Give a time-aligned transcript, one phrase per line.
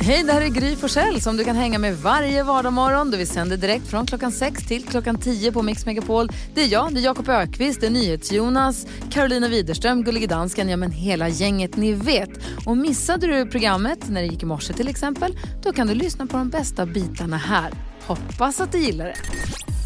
[0.00, 3.10] Hej, det här är Gry Forssell som du kan hänga med varje vardagsmorgon.
[3.10, 6.28] Vi sänder direkt från klockan 6 till klockan 10 på Mix Megapol.
[6.54, 10.76] Det är jag, det är Jakob Ökvist, det är NyhetsJonas, Carolina Widerström, Gullige Dansken, ja
[10.76, 12.30] men hela gänget ni vet.
[12.66, 16.26] Och missade du programmet när det gick i morse till exempel, då kan du lyssna
[16.26, 17.72] på de bästa bitarna här.
[18.06, 19.16] Hoppas att du gillar det.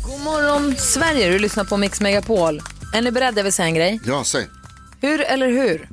[0.07, 2.61] God morgon Sverige, du lyssnar på Mix Megapol.
[2.95, 3.39] Är ni beredda?
[3.39, 4.01] Jag vill säga en grej.
[4.05, 4.49] Ja, säg.
[5.01, 5.89] Hur eller hur?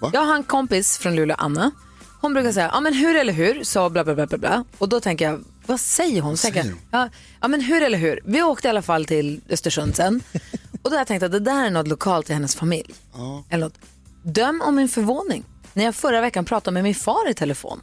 [0.00, 0.10] Va?
[0.12, 1.70] Jag har en kompis från Luleå, Anna.
[2.26, 4.64] Hon brukar säga, ja men hur eller hur, så bla bla bla bla bla.
[4.78, 6.36] Och då tänker jag, vad säger hon?
[6.36, 7.08] säger jag, Ja,
[7.40, 8.20] ja men hur eller hur.
[8.24, 10.22] Vi åkte i alla fall till Östersund sen.
[10.82, 12.94] Och då har jag tänkt att det där är något lokalt i hennes familj.
[13.50, 13.78] Eller något.
[14.22, 17.80] Döm om min förvåning när jag förra veckan pratade med min far i telefon.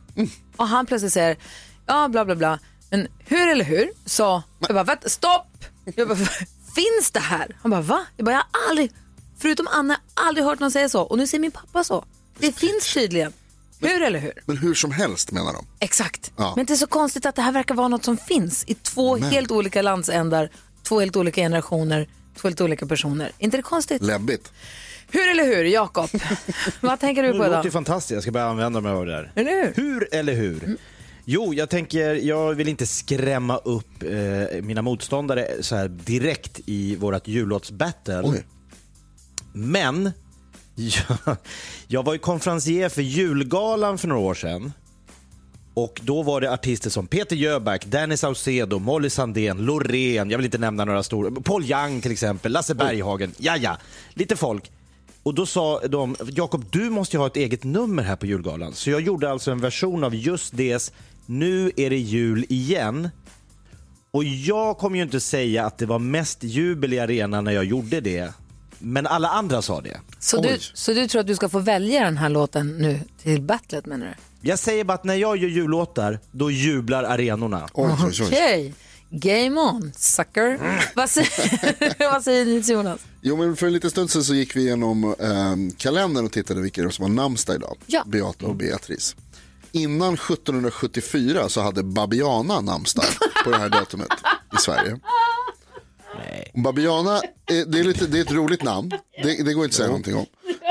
[0.55, 1.37] Och han plötsligt säger,
[1.85, 2.59] ja bla bla bla.
[2.89, 5.65] Men hur eller hur, så, jag bara, vänta, stopp!
[5.95, 6.17] Jag bara,
[6.75, 7.55] finns det här?
[7.62, 8.05] Han bara, va?
[8.17, 8.91] Jag bara, jag har aldrig,
[9.37, 11.01] förutom Anna, aldrig hört någon säga så.
[11.01, 12.05] Och nu säger min pappa så.
[12.37, 13.34] Det finns tydligen.
[13.89, 14.33] Hur eller hur?
[14.45, 15.65] Men hur som helst menar de.
[15.79, 16.31] Exakt.
[16.37, 16.53] Ja.
[16.55, 19.17] Men det är så konstigt att det här verkar vara något som finns i två
[19.17, 19.29] Men.
[19.31, 20.49] helt olika landsändar,
[20.84, 23.31] två helt olika generationer, två helt olika personer.
[23.40, 24.01] inte det konstigt?
[24.01, 24.51] Läbbigt.
[25.12, 26.09] Hur eller hur, Jakob?
[26.81, 27.73] Vad tänker du Det på låter ju idag?
[27.73, 29.31] fantastiskt, jag ska börja använda mig av det där.
[29.35, 29.73] Eller hur?
[29.84, 30.77] Hur eller hur?
[31.25, 36.95] Jo, jag tänker, jag vill inte skrämma upp eh, mina motståndare så här direkt i
[36.95, 38.43] vårt jullåtsbattle.
[39.53, 40.12] Men,
[40.76, 41.38] jag,
[41.88, 44.74] jag var ju konferencier för julgalan för några år sedan.
[45.74, 50.46] Och då var det artister som Peter Jöback, Danny Saucedo, Molly Sandén, Loreen, jag vill
[50.46, 53.77] inte nämna några stora, Paul Young till exempel, Lasse Berghagen, ja ja,
[54.13, 54.71] lite folk.
[55.24, 58.74] Och då sa de, Jakob du måste ju ha ett eget nummer här på julgalan.
[58.74, 60.93] Så jag gjorde alltså en version av just det,
[61.26, 63.10] nu är det jul igen.
[64.12, 67.66] Och jag kommer ju inte säga att det var mest jubel i arenan när jag
[67.66, 68.34] gjorde det.
[68.85, 70.00] Men alla andra sa det.
[70.19, 73.41] Så du, så du tror att du ska få välja den här låten nu till
[73.41, 74.13] battlet menar du?
[74.50, 77.69] Jag säger bara att när jag gör jullåtar, då jublar arenorna.
[77.73, 78.73] Okej,
[79.09, 80.59] game on, sucker.
[80.95, 83.00] Vad säger, vad säger ni Jonas?
[83.22, 86.62] Jo, men för en liten stund sedan så gick vi igenom ehm, kalendern och tittade
[86.62, 87.78] vilka som har namnsdag idag.
[87.85, 88.03] Ja.
[88.06, 89.16] Beata och Beatrice.
[89.72, 93.06] Innan 1774 så hade Babiana namnsdag
[93.44, 94.09] på det här datumet
[94.53, 95.00] i Sverige.
[96.63, 98.90] Babiana, är, det, är lite, det är ett roligt namn.
[99.24, 100.25] Det, det går inte att säga någonting om.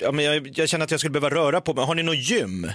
[0.00, 1.84] ja, men jag, jag känner att jag skulle behöva röra på mig.
[1.84, 2.66] Har ni något gym?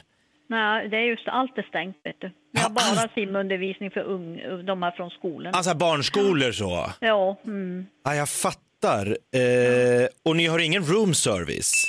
[0.47, 2.31] Nej, det är just allt är stängt vet du.
[2.51, 5.53] Vi har bara simundervisning för ung, de här från skolan.
[5.55, 6.89] Alltså barnskolor så?
[6.99, 7.85] Ja, mm.
[8.03, 9.07] Ja, jag fattar.
[9.07, 11.85] Eh, och ni har ingen room service?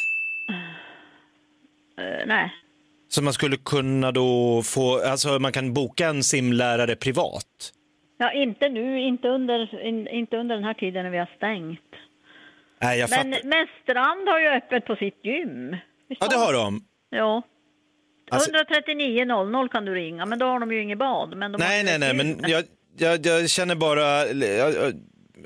[1.99, 2.53] Eh, nej.
[3.09, 7.73] Så man skulle kunna då få, alltså man kan boka en simlärare privat?
[8.19, 11.81] Ja, inte nu, inte under, in, inte under den här tiden när vi har stängt.
[12.83, 13.49] Nej, jag Men, fattar.
[13.49, 15.71] men Strand har ju öppet på sitt gym.
[16.09, 16.85] Visst Ja, det har de.
[17.11, 17.43] Ja.
[18.31, 21.37] Alltså- 139.00 kan du ringa, men då har de ju inget bad.
[21.37, 22.17] Men Nej, nej, nej, gym.
[22.17, 22.65] men jag,
[22.99, 24.93] jag, jag känner bara, jag, jag,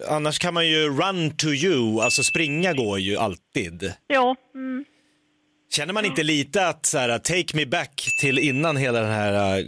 [0.08, 3.92] annars kan man ju run to you, alltså springa går ju alltid.
[4.06, 4.84] Ja, mm.
[5.72, 9.58] Känner man inte lite att så här, take me back till innan hela den här,
[9.58, 9.64] äh,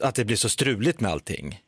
[0.00, 1.60] att det blir så struligt med allting?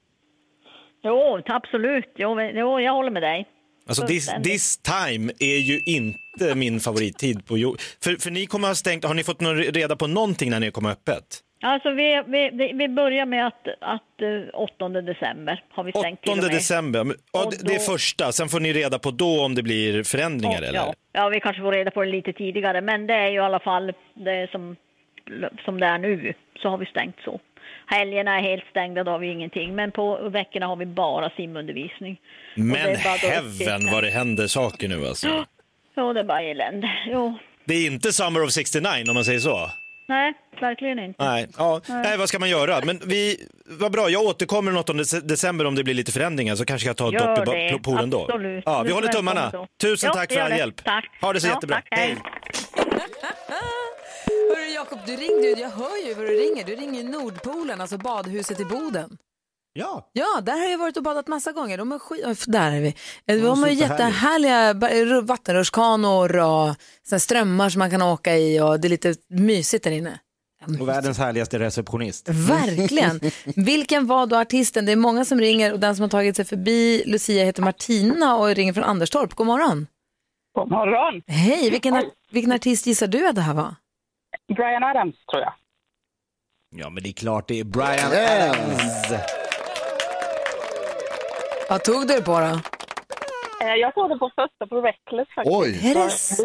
[1.02, 2.12] Jo, absolut.
[2.16, 3.48] Jo, jo, jag håller med dig.
[3.86, 7.80] Alltså this, this time är ju inte min favorittid på jord.
[8.02, 9.42] För, för ni kommer ha stängt, har ni fått
[9.74, 11.40] reda på någonting när ni kommer öppet?
[11.64, 16.22] Alltså vi, vi, vi- börjar med att, att eh, 8 december har vi 8 stängt
[16.22, 16.50] till och med.
[16.50, 19.54] december, Men- ja, Och det- det är första, sen får ni reda på då om
[19.54, 20.78] det blir förändringar eller?
[20.78, 23.38] Ja, ja, vi kanske får reda på det lite tidigare, men det är ju i
[23.38, 24.76] alla fall det som,
[25.64, 27.40] som det är nu, så har vi stängt så.
[27.86, 32.20] Helgerna är helt stängda, då har vi ingenting, men på veckorna har vi bara simundervisning.
[32.56, 35.44] Och Men heaven vad det händer saker nu alltså.
[35.94, 36.90] Ja, det är bara elände.
[37.06, 37.38] Jo.
[37.64, 39.70] Det är inte Summer of 69 om man säger så.
[40.08, 41.24] Nej, verkligen inte.
[41.24, 41.80] Nej, ja.
[41.88, 42.80] Nej, vad ska man göra?
[42.84, 46.56] Men vi, vad bra, jag återkommer den 8 dec- december om det blir lite förändringar
[46.56, 48.22] så kanske jag tar ett Gör dopp i poolen då.
[48.24, 48.62] absolut.
[48.66, 49.66] Ja, vi håller tummarna.
[49.80, 50.56] Tusen Ja, tack för all det.
[50.56, 50.84] hjälp.
[50.84, 51.04] Tack.
[51.20, 51.76] Ha det så Ja, jättebra.
[51.76, 52.16] tack, hej.
[54.54, 56.64] Hörru Jakob, du ringde ju, jag hör ju vad du ringer.
[56.64, 59.16] Du ringer Nordpolen, alltså badhuset i Boden.
[59.76, 60.10] Ja.
[60.12, 61.78] Ja, där har jag varit och badat massa gånger.
[61.78, 62.00] De är.
[62.26, 62.94] Öff, Där är vi.
[63.26, 68.60] De har ju jättehärliga ba- r- vattenrutschkanor och såna strömmar som man kan åka i
[68.60, 70.18] och det är lite mysigt där inne.
[70.80, 72.28] Och världens härligaste receptionist.
[72.28, 73.20] Verkligen.
[73.64, 74.86] Vilken var då artisten?
[74.86, 78.36] Det är många som ringer och den som har tagit sig förbi Lucia heter Martina
[78.36, 79.34] och ringer från Anderstorp.
[79.34, 79.86] God morgon.
[80.54, 81.22] God morgon.
[81.26, 83.74] Hej, vilken, ar- vilken artist gissar du att det här var?
[84.56, 85.52] Brian Adams, tror jag.
[86.76, 89.12] Ja, men det är klart det är Brian Adams.
[91.70, 92.60] Vad tog du det på då?
[93.66, 95.56] Eh, Jag såg det på första på Reckless faktiskt.
[95.56, 96.40] Oj, Är det s-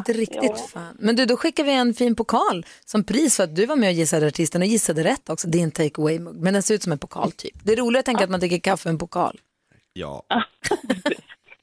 [0.00, 0.96] ett riktigt fan?
[1.00, 3.88] Men du, då skickar vi en fin pokal som pris för att du var med
[3.88, 5.48] och gissade artisten och gissade rätt också.
[5.48, 7.54] Det är en take away-mugg, men den ser ut som en pokal typ.
[7.64, 9.40] Det är roligt att tänka att man dricker kaffe i en pokal.
[9.92, 10.22] Ja.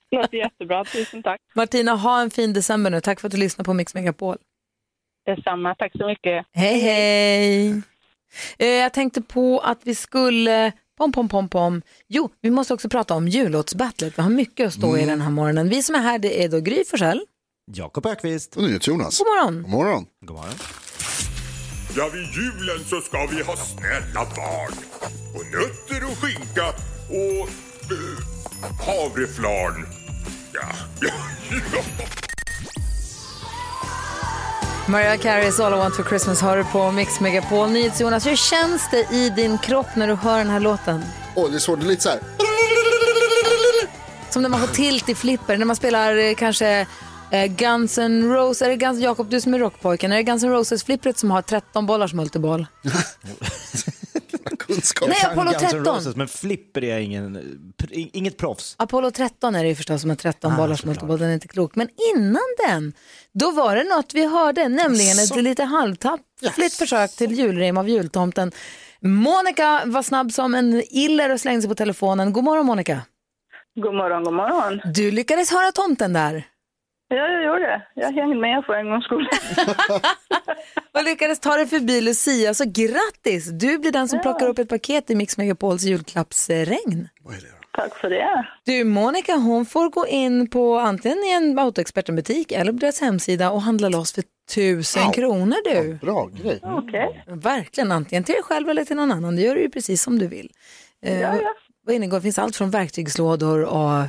[0.10, 0.86] Det låter jättebra.
[0.86, 1.40] Tusen tack.
[1.56, 3.02] Martina, ha en fin december nu.
[3.02, 4.38] Tack för att du lyssnar på Mix Megapol.
[5.26, 5.76] Detsamma.
[5.76, 6.46] Tack så mycket.
[6.54, 7.82] Hej, hej!
[8.58, 10.72] Eh, Jag tänkte på att vi skulle...
[11.02, 11.82] Pom, pom, pom, pom.
[12.08, 14.18] Jo, vi måste också prata om jullåtsbattlet.
[14.18, 15.70] Vi har mycket att stå i den här morgonen.
[15.70, 17.22] Vi som är här, det är då Gry Forssell.
[17.72, 18.58] Jakob Ökvist.
[18.58, 19.18] och Jonas.
[19.18, 19.62] God morgon!
[19.62, 20.06] God morgon.
[20.22, 20.54] God morgon.
[21.98, 24.74] Ja, vid julen så ska vi ha snälla barn.
[25.36, 26.68] Och nötter och skinka
[27.10, 27.50] och
[27.92, 29.86] eh, havreflarn.
[30.54, 30.62] Ja,
[31.02, 31.14] ja,
[31.74, 31.82] ja.
[34.88, 37.70] Mariah Careys All I Want For Christmas har du på Mix Megapol.
[37.70, 41.04] NyhetsJonas, hur känns det i din kropp när du hör den här låten?
[41.36, 42.20] Åh, det är det lite så här.
[44.30, 46.86] Som när man får tilt i flipper, när man spelar eh, kanske
[47.32, 50.44] eh, Guns N' Roses, är det Guns, Jakob du som är rockpojken, är det Guns
[50.44, 52.68] N' Roses-flippret som har 13 bollars multiboll?
[54.82, 55.10] kunskap.
[55.10, 55.96] Nej, Apollo Guns N' 13.
[55.96, 57.40] Roses, men flipper är ingen,
[57.92, 58.76] inget proffs.
[58.80, 60.96] Apollo 13 är det ju förstås som har 13 bollars såklart.
[60.96, 61.76] multiboll, den är inte klok.
[61.76, 62.94] Men innan den,
[63.34, 68.52] då var det något vi hörde, nämligen ett lite halvtaffligt försök till julrim av jultomten.
[69.02, 72.34] Monica var snabb som en iller och slängde sig på telefonen.
[72.34, 73.02] God morgon Monica.
[73.76, 74.82] God morgon, god morgon.
[74.94, 76.44] Du lyckades höra tomten där.
[77.16, 77.82] Ja, jag gjorde det.
[77.96, 79.28] Jag hängde med för en gångs skull.
[80.94, 83.50] Och lyckades ta dig förbi Lucia, så grattis!
[83.52, 87.10] Du blir den som plockar upp ett paket i Mix Megapols julklappsregn.
[87.74, 88.46] Tack för det.
[88.64, 93.52] Du, Monica, hon får gå in på antingen i en Autoexperten-butik eller på deras hemsida
[93.52, 94.24] och handla loss för
[94.56, 95.12] tusen Wow.
[95.14, 95.94] kronor du.
[96.02, 96.60] Bra grej.
[96.64, 97.24] Okej.
[97.28, 99.36] Verkligen, antingen till dig själv eller till någon annan.
[99.36, 100.50] Det gör du ju precis som du vill.
[101.06, 101.54] Eh, Ja, ja.
[101.86, 104.04] Vad inne går, det finns allt från verktygslådor och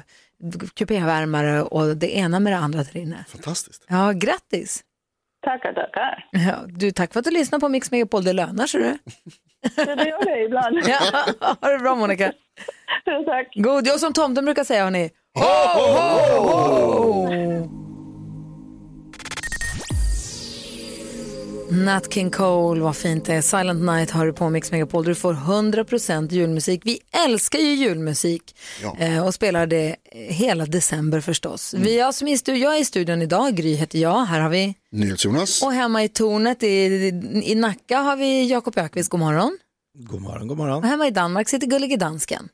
[0.75, 3.25] kupévärmare och det ena med det andra där inne.
[3.29, 3.85] Fantastiskt.
[3.89, 4.85] Ja, grattis!
[5.45, 6.29] Tackar, tackar.
[6.31, 8.99] Ja, du, tack för att du lyssnar på Mix Megapol, det lönar sig du.
[9.77, 10.79] Ja, det gör det ibland.
[10.87, 12.33] Ja, ha det bra Monica.
[13.27, 13.49] Tack.
[13.55, 15.11] God, jag som tomten brukar säga hörni.
[15.35, 15.45] Ho,
[15.81, 17.22] ho, ho!
[21.73, 23.41] Nat King Cole, vad fint det är.
[23.43, 25.05] Silent Night hör du på Mix Megapol.
[25.05, 26.81] Du får 100% julmusik.
[26.85, 28.97] Vi älskar ju julmusik Ja.
[28.99, 31.75] eh, och spelar det hela december förstås.
[31.75, 34.25] Vi, jag, som är i studion, jag är i studion idag, Gry heter jag.
[34.25, 35.63] Här har vi, NyhetsJonas.
[35.63, 36.67] och hemma i tornet i,
[37.45, 39.59] i Nacka har vi Jakob Ökvist, god morgon.
[39.99, 40.85] God morgon, god Och morgon.
[40.85, 42.49] hemma i Danmark sitter gullige dansken.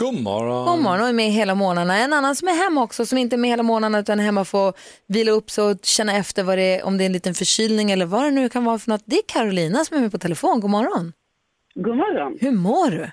[0.00, 0.66] God morgon.
[0.66, 1.98] God morgon och är med hela månaderna.
[1.98, 4.44] En annan som är hemma också, som inte är med hela månaderna utan är hemma
[4.44, 4.72] får
[5.08, 7.90] vila upp sig och känna efter vad det är, om det är en liten förkylning
[7.90, 9.02] eller vad det nu kan vara för något.
[9.04, 10.60] Det är Carolina som är med på telefon.
[10.60, 11.12] God morgon.
[11.74, 12.38] God morgon.
[12.40, 13.10] Hur mår du?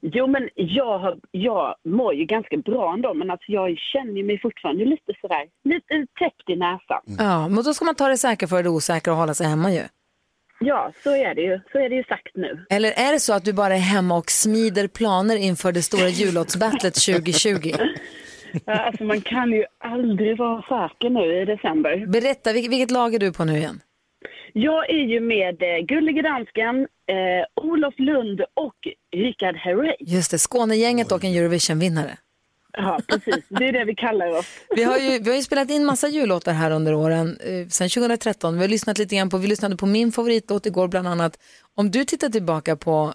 [0.00, 4.40] Jo, men jag, har, jag mår ju ganska bra ändå, men alltså jag känner mig
[4.40, 7.02] fortfarande lite sådär, lite täppt i näsan.
[7.18, 9.72] Ja, men då ska man ta det säkra för det osäkra och hålla sig hemma
[9.72, 9.82] ju.
[10.64, 11.60] Ja, så är det ju.
[11.72, 12.66] Så är det ju sagt nu.
[12.70, 16.08] Eller är det så att du bara är hemma och smider planer inför det stora
[16.08, 17.72] jullåtsbattlet 2020?
[18.66, 22.06] Ja, alltså man kan ju aldrig vara säker nu i december.
[22.06, 23.80] Berätta, vil- vilket lag är du på nu igen?
[24.52, 28.74] Jag är ju med eh, Gullige Dansken, eh, Olof Lund och
[29.16, 29.94] Richard Herrey.
[30.00, 32.10] Just det, Skånegänget och en Eurovision-vinnare.
[32.78, 33.44] Ja, precis.
[33.48, 34.46] Det är det vi kallar oss.
[34.76, 37.88] Vi har, ju, vi har ju spelat in massa jullåtar här under åren, eh, sedan
[37.88, 38.54] 2013.
[38.54, 41.38] Vi har lyssnat lite grann på, vi lyssnade på min favoritlåt igår bland annat.
[41.74, 43.14] Om du tittar tillbaka på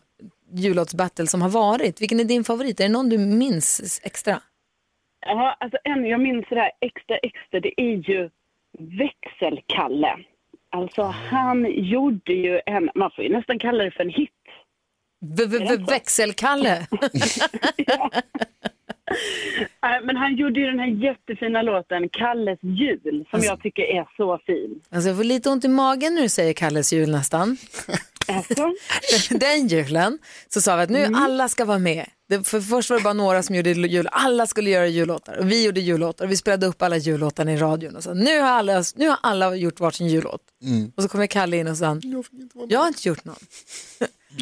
[0.53, 2.79] jullåtsbattle som har varit, vilken är din favorit?
[2.79, 4.41] Är det någon du minns extra?
[5.25, 8.29] Ja, alltså en jag minns det där extra extra, det är ju
[8.79, 10.17] Växelkalle.
[10.71, 14.29] Alltså han gjorde ju en, man får ju nästan kalla det för en hit.
[15.37, 16.87] V- v- Växelkalle.
[17.87, 18.21] Nej,
[20.03, 24.39] Men han gjorde ju den här jättefina låten Kalles jul som jag tycker är så
[24.45, 24.81] fin.
[24.89, 27.57] Alltså jag får lite ont i magen när du säger Kalles jul nästan.
[28.29, 28.73] Alltså,
[29.37, 32.05] Den julen så sa vi att nu alla ska vara med.
[32.29, 35.51] Det, för först var det bara några som gjorde jul, alla skulle göra jullåtar och
[35.51, 38.47] vi gjorde jullåtar och vi spelade upp alla jullåtarna i radion och så nu har
[38.49, 40.41] alla, nu har alla gjort varsin jullåt.
[40.95, 41.99] Och så kommer Kalle in och sa
[42.69, 43.35] jag har inte gjort någon.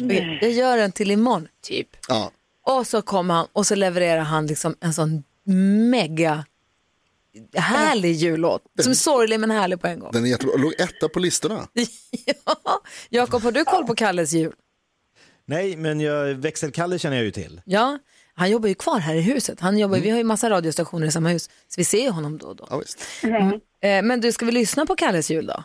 [0.02, 1.88] Okej, jag gör en till imorgon, typ.
[2.08, 2.30] Ja.
[2.66, 5.24] Och så kom han och så levererar han liksom en sån
[5.90, 6.44] mega
[7.54, 8.62] härlig jullåt.
[8.82, 10.10] Som är sorglig men härlig på en gång.
[10.12, 11.68] Den är jättebra, låg etta på listorna.
[12.24, 12.82] ja.
[13.08, 14.52] Jakob, har du koll på Kalles jul?
[15.44, 17.60] Nej, men jag, växelkalle känner jag ju till.
[17.64, 17.98] Ja,
[18.34, 19.60] han jobbar ju kvar här i huset.
[19.60, 22.46] Han jobbar, Vi har ju massa radiostationer i samma hus, så vi ser honom då
[22.46, 22.66] och då.
[22.70, 23.02] Ja, visst.
[23.80, 25.64] Eh, men du, ska vi lyssna på Kalles jul då?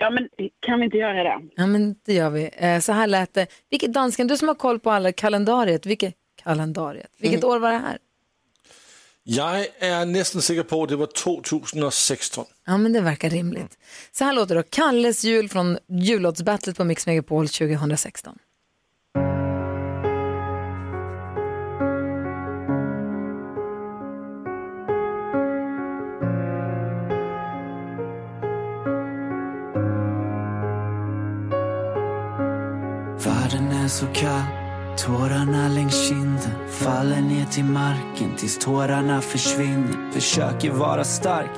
[0.00, 0.28] Ja men
[0.60, 1.40] kan vi inte göra det?
[1.56, 2.50] Ja, men det gör vi.
[2.52, 3.46] Eh, så här lät det.
[3.70, 6.14] Vilket, dansken, du som har koll på alla kalendariet, vilket,
[6.44, 7.10] kalendariet.
[7.18, 7.98] vilket år var det här?
[9.24, 12.46] Jeg er næsten sikker på, at det var 2016.
[12.66, 13.78] Ja, men det verkar rimligt.
[14.12, 14.62] Så här låter då.
[14.62, 18.38] Kalles jul från jullåtsbattlet på Mix Megapol 2016.
[34.14, 34.42] Kall,
[34.96, 40.12] tårarna längs kinden faller ner till marken tills tårarna försvinner.
[40.12, 41.50] Försöker vara stark,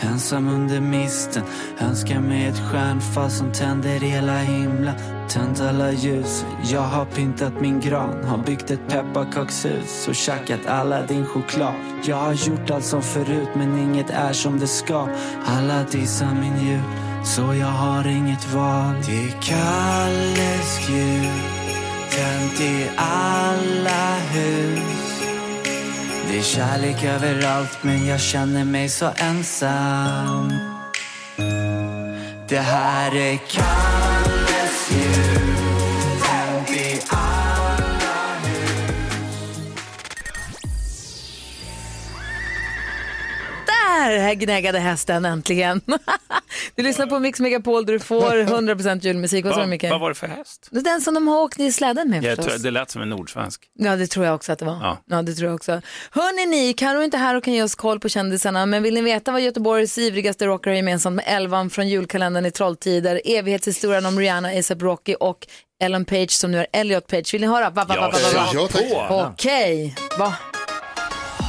[0.00, 1.42] ensam under misten.
[1.78, 4.94] Önskar mig ett stjärnfall som tänder hela himlen.
[5.28, 8.24] Tänt alla ljus, jag har pyntat min gran.
[8.24, 11.74] Har byggt ett pepparkakshus och käkat alla din choklad.
[12.04, 15.08] Jag har gjort allt som förut men inget är som det ska.
[15.46, 16.82] Alla dissar min jul,
[17.24, 18.94] så jag har inget val.
[19.06, 21.30] Det är Kalles jul,
[22.16, 25.22] tänt i alla hus.
[26.28, 30.52] Det är kärlek överallt men jag känner mig så ensam.
[32.48, 35.65] Det här är Kalles jul,
[44.10, 45.80] Där gnäggade hästen äntligen.
[46.74, 49.44] du lyssnar på Mix Megapol där du får 100% julmusik.
[49.44, 49.84] Vad Micke?
[49.90, 50.68] Vad var det för häst?
[50.70, 52.54] Det är den som de har åkt i släden med Jag förstås.
[52.54, 53.62] tror, det lät som en nordsvensk.
[53.78, 54.78] Ja, det tror jag också att det var.
[54.82, 54.98] Ja.
[55.06, 55.22] Ja.
[55.22, 55.80] det tror jag också.
[56.10, 58.94] Hörrni ni, Karo är inte här och kan ge oss koll på kändisarna, men vill
[58.94, 64.06] ni veta vad Göteborgs ivrigaste rockare har gemensamt med elvan från julkalendern i Trolltider, evighetshistorien
[64.06, 65.46] om Rihanna, ASAP Rocky och
[65.82, 67.34] Ellen Page som nu är Elliot Page.
[67.34, 67.70] Vill ni höra?
[67.70, 68.68] Va, va, va, va, va, va?
[69.08, 69.30] Ja.
[69.32, 70.34] Okej, va?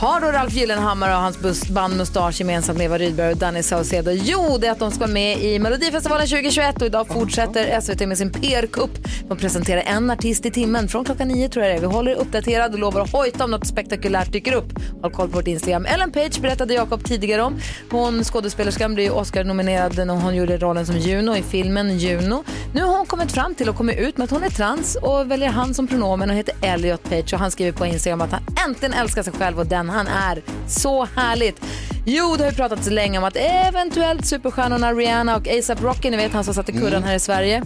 [0.01, 4.11] Har då Ralf Gyllenhammar och hans band Mustasch gemensamt med Eva Rydberg och Danny Saucedo?
[4.11, 8.07] Jo, det är att de ska vara med i Melodifestivalen 2021 och idag fortsätter SVT
[8.07, 8.91] med sin PR-kupp.
[9.27, 11.81] De presenterar en artist i timmen från klockan nio tror jag det är.
[11.81, 14.73] Vi håller er uppdaterad och lovar att hojta om något spektakulärt dyker upp.
[15.01, 15.85] Håll koll på vårt Instagram.
[15.85, 17.59] Ellen Page berättade Jakob tidigare om.
[17.91, 22.43] Hon skådespelerskan blev Oscar-nominerad när hon gjorde rollen som Juno i filmen Juno.
[22.73, 25.31] Nu har hon kommit fram till och kommit ut med att hon är trans och
[25.31, 28.43] väljer han som pronomen och heter Elliot Page och han skriver på Instagram att han
[28.67, 30.41] äntligen älskar sig själv och den han är.
[30.67, 31.61] Så härligt!
[32.09, 36.17] Jo, det har ju pratats länge om att eventuellt superstjärnorna Rihanna och ASAP Rocky, ni
[36.17, 37.63] vet han som satte kurran här i Sverige,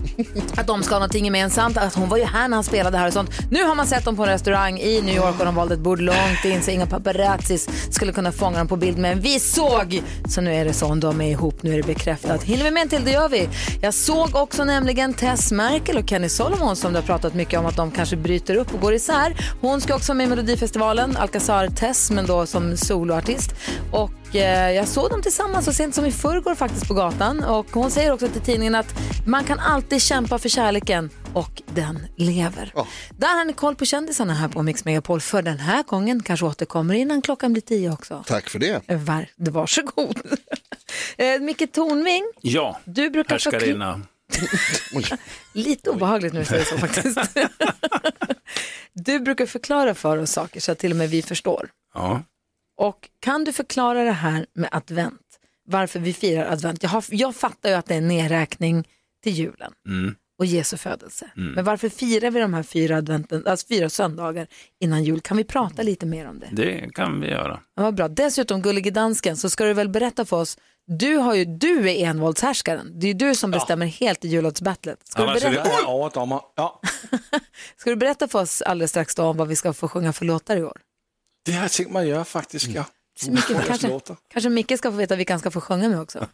[0.57, 1.77] att de ska ha någonting gemensamt.
[1.77, 3.29] Att hon var ju här när han spelade här och sånt.
[3.51, 5.79] Nu har man sett dem på en restaurang i New York och de valde ett
[5.79, 8.97] bord långt in så inga paparazzis skulle kunna fånga dem på bild.
[8.97, 10.01] Men vi såg!
[10.29, 12.43] Så nu är det så, de är ihop, nu är det bekräftat.
[12.43, 13.05] Hinner vi med en till?
[13.05, 13.49] Det gör vi.
[13.81, 17.65] Jag såg också nämligen Tess Merkel och Kenny Solomon som det har pratat mycket om
[17.65, 19.35] att de kanske bryter upp och går isär.
[19.61, 23.55] Hon ska också med i Melodifestivalen, Alcazar Tess, men då som soloartist.
[23.91, 27.43] Och eh, jag såg dem tillsammans så sent som i förrgår faktiskt på gatan.
[27.43, 28.95] Och hon säger också till tidningen att
[29.27, 32.73] man kan alltid kämpa för kärleken och den lever.
[33.17, 36.23] Där har ni koll på kändisarna här på Mix Megapol för den här gången.
[36.23, 38.23] Kanske återkommer innan klockan blir tio också.
[38.27, 38.81] Tack för det.
[38.87, 40.19] Var, varsågod.
[41.17, 44.01] eh, Micke Tornving, Ja, du brukar förklara...
[45.53, 47.17] Lite obehagligt när du säger så faktiskt.
[48.93, 51.69] du brukar förklara för oss saker så att till och med vi förstår.
[51.93, 52.23] Ja.
[52.77, 55.21] Och kan du förklara det här med advent?
[55.67, 56.83] Varför vi firar advent?
[56.83, 58.87] Jag, har, jag fattar ju att det är en nedräkning
[59.23, 60.15] till julen Mm.
[60.39, 61.29] och Jesu födelse.
[61.35, 64.47] Men varför firar vi de här fyra, adventen, alltså fyra söndagar
[64.79, 65.21] innan jul?
[65.21, 66.47] Kan vi prata lite mer om det?
[66.51, 67.59] Det kan vi göra.
[67.75, 68.07] Ja, vad bra.
[68.07, 70.57] Dessutom, gullige dansken, så ska du väl berätta för oss,
[70.99, 72.99] du, har ju, du är envåldshärskaren.
[72.99, 74.99] Det är du som bestämmer helt i jullåtsbattlet.
[75.07, 76.41] Ska, du Annars är berätta- det.
[76.55, 76.81] Ja,
[77.77, 80.25] ska du berätta för oss alldeles strax då om vad vi ska få sjunga för
[80.25, 80.77] låtar i år?
[81.45, 82.67] det har jag tänkt mig att göra faktiskt.
[82.67, 82.85] Ja.
[83.27, 84.17] Micke, Årets kanske, låtar.
[84.33, 86.27] kanske Micke ska få veta vilka han ska få sjunga med också.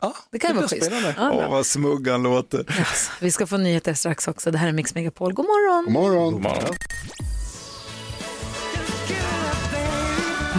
[0.00, 0.86] Ja, Det kan ju vara blir schysst.
[0.86, 1.14] spännande.
[1.18, 1.48] Ja, bra.
[1.48, 2.58] vad smuggan låter.
[2.78, 3.10] Yes.
[3.20, 4.50] Vi ska få nyheter strax också.
[4.50, 5.32] Det här är Mix Megapol.
[5.34, 5.84] God morgon!
[5.84, 5.92] God
[6.42, 6.76] morgon.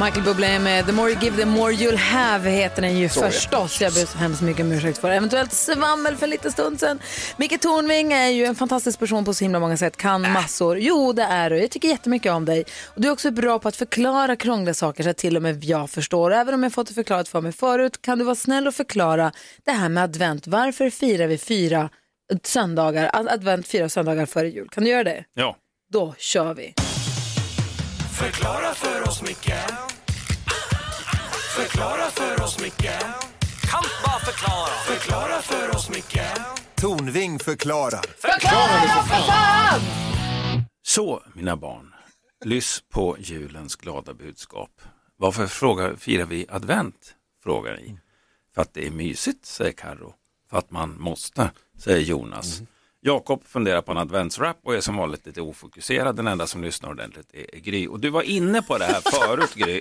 [0.02, 3.82] Michael Bublé med The more you give the more you'll have heter den ju förstås.
[3.82, 7.00] Jag ber så hemskt mycket om ursäkt för eventuellt svammel för lite stund sedan.
[7.38, 10.80] Micke Tornving är ju en fantastisk person på så himla många sätt, kan massor.
[10.80, 11.58] Jo, det är du.
[11.62, 12.66] Jag tycker jättemycket om dig.
[12.86, 15.64] Och du är också bra på att förklara krångliga saker så att till och med
[15.64, 16.34] jag förstår.
[16.34, 19.32] Även om jag fått det förklarat för mig förut kan du vara snäll och förklara
[19.66, 20.48] det här med advent.
[20.48, 21.90] Varför firar vi fyra
[22.44, 24.70] söndagar, ad- advent fyra söndagar före jul?
[24.72, 25.24] Kan du göra det?
[25.34, 25.56] Ja.
[25.94, 26.74] Då kör vi.
[28.14, 29.54] Förklara för oss, Micke
[31.56, 32.92] Förklara för oss, Micke
[33.72, 36.22] Kan bara förklara Förklara för oss, Micke
[36.76, 38.06] Tornving förklarar.
[40.84, 41.94] Så, mina barn,
[42.46, 44.82] lyss på julens glada budskap.
[45.18, 47.16] Varför frågar, firar vi advent?
[47.44, 48.00] Frågar ni.
[48.56, 50.14] För att det är mysigt, säger Karo.
[50.50, 52.62] För att man måste, säger Jonas.
[53.06, 56.16] Jakob funderar på en adventsrap och är som vanligt lite ofokuserad.
[56.16, 57.88] Den enda som lyssnar ordentligt är, Gry.
[57.88, 59.80] Och du var inne på det här förut Gry.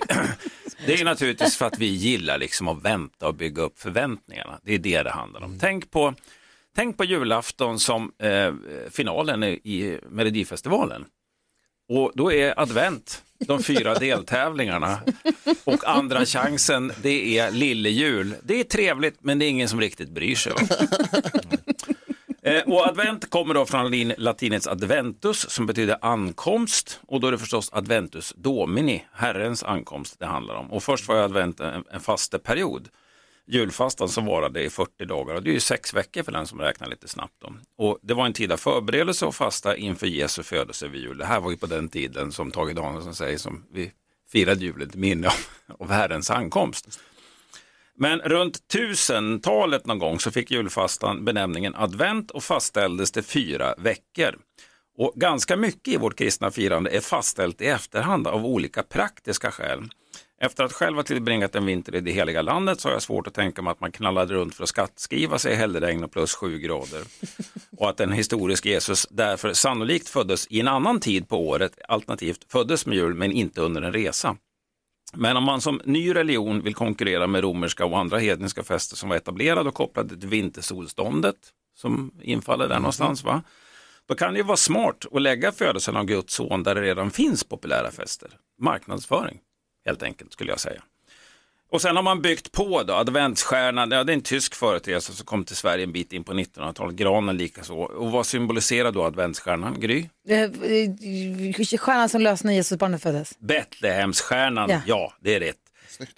[0.85, 4.59] Det är naturligtvis för att vi gillar liksom att vänta och bygga upp förväntningarna.
[4.63, 5.59] Det är det det handlar om.
[5.59, 6.13] Tänk på
[6.75, 8.53] Tänk på julafton som eh,
[8.91, 11.05] finalen i, i Melodifestivalen.
[11.89, 14.99] Och då är advent de fyra deltävlingarna
[15.63, 18.35] och andra chansen det är lillejul.
[18.43, 20.53] Det är trevligt men det är ingen som riktigt bryr sig.
[20.53, 20.61] Va?
[22.53, 27.37] Eh, och advent kommer då från latinets adventus som betyder ankomst och då är det
[27.37, 30.71] förstås adventus domini, Herrens ankomst det handlar om.
[30.71, 32.89] Och först var ju advent en, en fasteperiod
[33.47, 36.61] julfastan som varade i 40 dagar och det är ju sex veckor för den som
[36.61, 37.33] räknar lite snabbt.
[37.41, 37.53] Då.
[37.77, 41.17] Och det var en tid av förberedelse och fasta inför Jesu födelse vid jul.
[41.17, 43.91] Det här var ju på den tiden som Tage Danielsson säger som vi
[44.31, 45.33] firade julen till minne av,
[45.79, 46.99] av Herrens ankomst.
[47.97, 54.35] Men runt 1000-talet någon gång så fick julfastan benämningen advent och fastställdes till fyra veckor.
[54.97, 59.89] Och ganska mycket i vårt kristna firande är fastställt i efterhand av olika praktiska skäl.
[60.41, 63.27] Efter att själv ha tillbringat en vinter i det heliga landet så har jag svårt
[63.27, 66.35] att tänka mig att man knallade runt för att skattskriva sig i hällregn och plus
[66.35, 67.01] sju grader.
[67.77, 72.51] Och att en historisk Jesus därför sannolikt föddes i en annan tid på året, alternativt
[72.51, 74.37] föddes med jul men inte under en resa.
[75.15, 79.09] Men om man som ny religion vill konkurrera med romerska och andra hedniska fester som
[79.09, 81.35] var etablerade och kopplade till vintersolståndet
[81.75, 83.41] som infaller där någonstans, va?
[84.05, 87.11] då kan det ju vara smart att lägga födelsen av Guds son där det redan
[87.11, 88.29] finns populära fester.
[88.59, 89.39] Marknadsföring,
[89.85, 90.83] helt enkelt skulle jag säga.
[91.73, 95.25] Och sen har man byggt på då, adventsstjärnan, ja, det är en tysk företeelse som
[95.25, 97.75] kom till Sverige en bit in på 1900-talet, granen likaså.
[97.75, 100.09] Och vad symboliserar då adventsstjärnan, Gry?
[100.27, 100.49] Eh, eh,
[101.79, 103.39] Stjärnan som lösnade när Jesusbarnet föddes.
[103.39, 104.81] Betlehemsstjärnan, Ja.
[104.85, 105.13] ja.
[105.21, 105.57] det är rätt.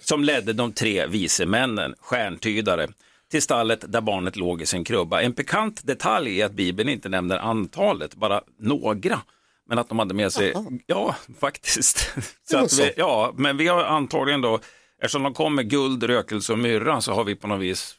[0.00, 2.88] Som ledde de tre vise männen, stjärntydare,
[3.30, 5.22] till stallet där barnet låg i sin krubba.
[5.22, 9.20] En pikant detalj är att Bibeln inte nämner antalet, bara några.
[9.68, 10.54] Men att de hade med sig,
[10.86, 12.10] ja faktiskt.
[12.50, 12.82] Så så.
[12.82, 14.60] vi, ja, men vi har antagligen då,
[15.02, 17.94] eftersom de kom med guld, rökelse och myrra så har vi på något vis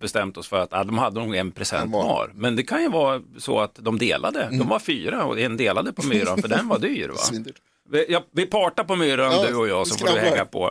[0.00, 2.30] bestämt oss för att ah, de hade nog en present var- var.
[2.34, 4.48] Men det kan ju vara så att de delade.
[4.50, 7.08] De var fyra och en delade på myran för den var dyr.
[7.08, 7.52] Va?
[7.90, 10.70] Vi, ja, vi partar på myrran Ja, du och jag så får du hänga på.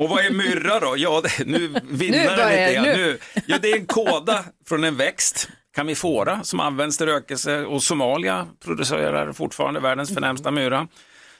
[0.00, 0.94] Och vad är myrra då?
[0.96, 2.84] Ja, det, nu vinner det lite grann.
[2.84, 3.18] det, Nu.
[3.46, 8.46] Ja, det är en kåda från en växt, kamifora, som används till rökelse och Somalia
[8.64, 10.88] producerar fortfarande världens förnämsta myra.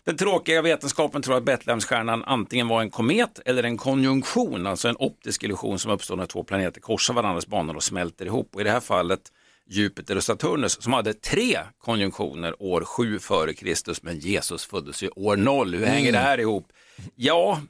[0.08, 4.96] Den tråkiga vetenskapen tror att Betlehemsstjärnan antingen var en komet eller en konjunktion, alltså en
[4.98, 8.54] optisk illusion som uppstår när två planeter korsar varandras banor och smälter ihop.
[8.54, 9.20] Och I det här fallet
[9.66, 15.08] Jupiter och Saturnus som hade tre konjunktioner år 7 före Kristus, men Jesus föddes ju
[15.08, 15.74] år 0.
[15.74, 16.72] Hur hänger det här ihop?
[17.14, 17.60] Ja,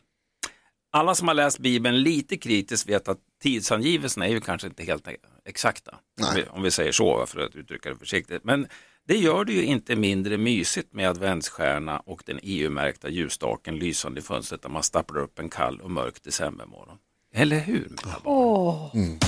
[0.92, 5.09] alla som har läst Bibeln lite kritiskt vet att tidsangivelserna är ju kanske inte helt
[5.44, 5.94] exakta.
[6.20, 8.44] Om vi, om vi säger så, för att uttrycka det försiktigt.
[8.44, 8.66] Men
[9.09, 14.23] det gör det ju inte mindre mysigt med adventsstjärna och den EU-märkta ljusstaken lysande i
[14.23, 16.97] fönstret där man stapplar upp en kall och mörk decembermorgon.
[17.35, 17.88] Eller hur?
[18.05, 19.18] mina barn?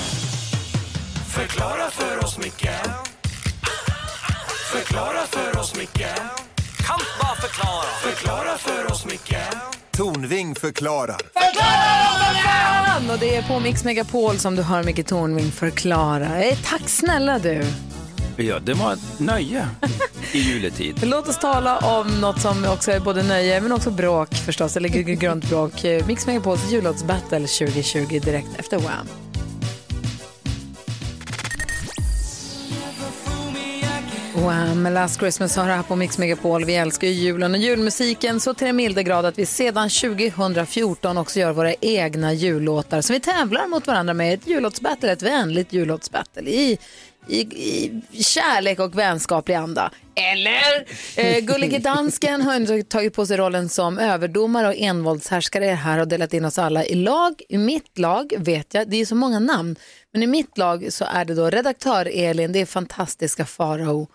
[1.35, 2.71] Förklara för oss, Micke
[4.73, 6.07] Förklara för oss, Micke
[6.87, 9.37] Kan bara förklara Förklara för oss, Micke
[9.91, 11.21] Tornving förklarar.
[13.13, 16.45] Och det är på Mix Megapol som du hör Micke Tornving förklara.
[16.45, 17.65] Eh, Tack snälla du.
[18.43, 19.69] Ja, det var ett nöje
[20.33, 21.01] i juletid.
[21.03, 24.89] Låt oss tala om något som också är både nöje men också bråk förstås, eller
[24.89, 25.73] grönt bråk.
[26.07, 29.07] Mix Megapols jullåtsbattle 2020 direkt efter Wham.
[34.35, 34.95] Wham!
[34.95, 36.65] Last Christmas har här på Mix Megapol.
[36.65, 41.19] Vi älskar ju julen och julmusiken så till den milda grad att vi sedan 2014
[41.19, 44.35] också gör våra egna jullåtar som vi tävlar mot varandra med.
[44.35, 46.79] Ett jullåtsbattle, ett vänligt jullåtsbattle i,
[47.31, 49.91] i, i kärlek och vänskaplig anda.
[50.15, 50.87] Eller?
[51.17, 56.35] Eh, Gullige Dansken har tagit på sig rollen som överdomare och envåldshärskare här och delat
[56.35, 57.43] in oss alla i lag.
[57.49, 59.77] I mitt lag vet jag, det är så många namn,
[60.13, 64.09] men i mitt lag så är det då redaktör Elin, det är fantastiska Farao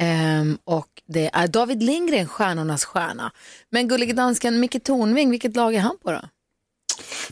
[0.00, 3.32] ehm, och det är David Lindgren, stjärnornas stjärna.
[3.70, 6.20] Men Gullige Dansken, Micke Tornving, vilket lag är han på då?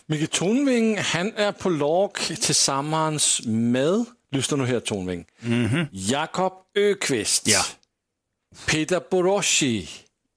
[0.07, 5.25] Micke Tornving, han är på lag tillsammans med, lyssna nu här Tornving,
[5.93, 7.63] Jakob Öqvist, Ja.
[8.67, 9.89] Peter Boroschi,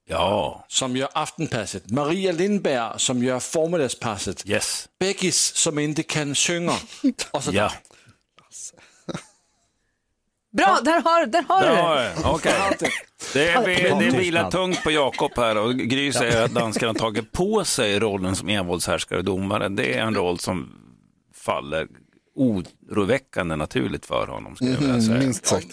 [0.07, 4.89] Ja, som gör Aftenpasset, Maria Lindberg som gör Formiddagspasset, yes.
[4.99, 6.73] Beggis som inte kan sjunga.
[7.31, 7.71] Och så Ja.
[10.57, 12.13] Bra, där har, där har du det.
[12.23, 12.53] Ja, okej.
[13.33, 17.31] Det, är, det vilar tungt på Jakob här och Gry säger att danskarna har tagit
[17.31, 19.69] på sig rollen som envåldshärskare och domare.
[19.69, 20.73] Det är en roll som
[21.35, 21.87] faller
[22.35, 24.55] oroväckande naturligt för honom.
[24.55, 25.17] Skulle jag vilja säga.
[25.17, 25.67] Minst sagt.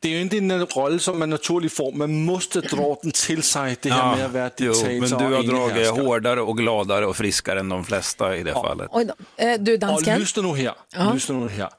[0.00, 3.42] Det är ju inte en roll som man naturligt får, man måste dra den till
[3.42, 6.58] sig, det här med att vara jo, diktator men du och har dragit hårdare och
[6.58, 8.88] gladare och friskare än de flesta i det fallet.
[8.92, 9.44] Oj då.
[9.44, 10.20] Eh, du, Och dansken.
[10.20, 11.12] lyssna nu här.
[11.14, 11.70] Lyssna nu här.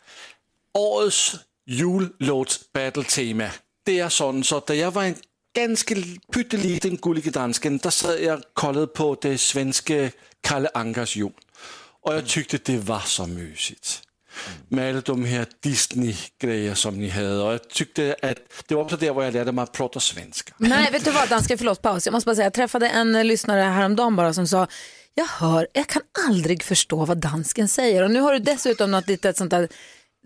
[0.74, 1.36] Årets
[1.68, 3.48] jullåtsbattle-tema,
[3.86, 5.16] det är sånt så att da jag var en
[5.56, 5.96] ganska
[6.34, 10.10] pytteliten gullige dansken, där sad jag och kollade på det svenska
[10.42, 11.32] Kalle Ankers jul.
[12.02, 14.02] Och jag tyckte det var så mysigt.
[14.70, 17.38] Med alla de här Disney-grejer som ni hade.
[17.38, 20.54] Och jag tyckte att det var också där, jag lärde mig att prata svenska.
[20.58, 22.06] Nej, vet du vad, dansken, förlåt, paus.
[22.06, 24.68] Jag måste bara säga, jag träffade en eh, lyssnare häromdagen bara som sa,
[25.14, 28.04] jag hör, jag kan aldrig förstå vad dansken säger.
[28.04, 29.68] Och nu har du dessutom något litet sånt där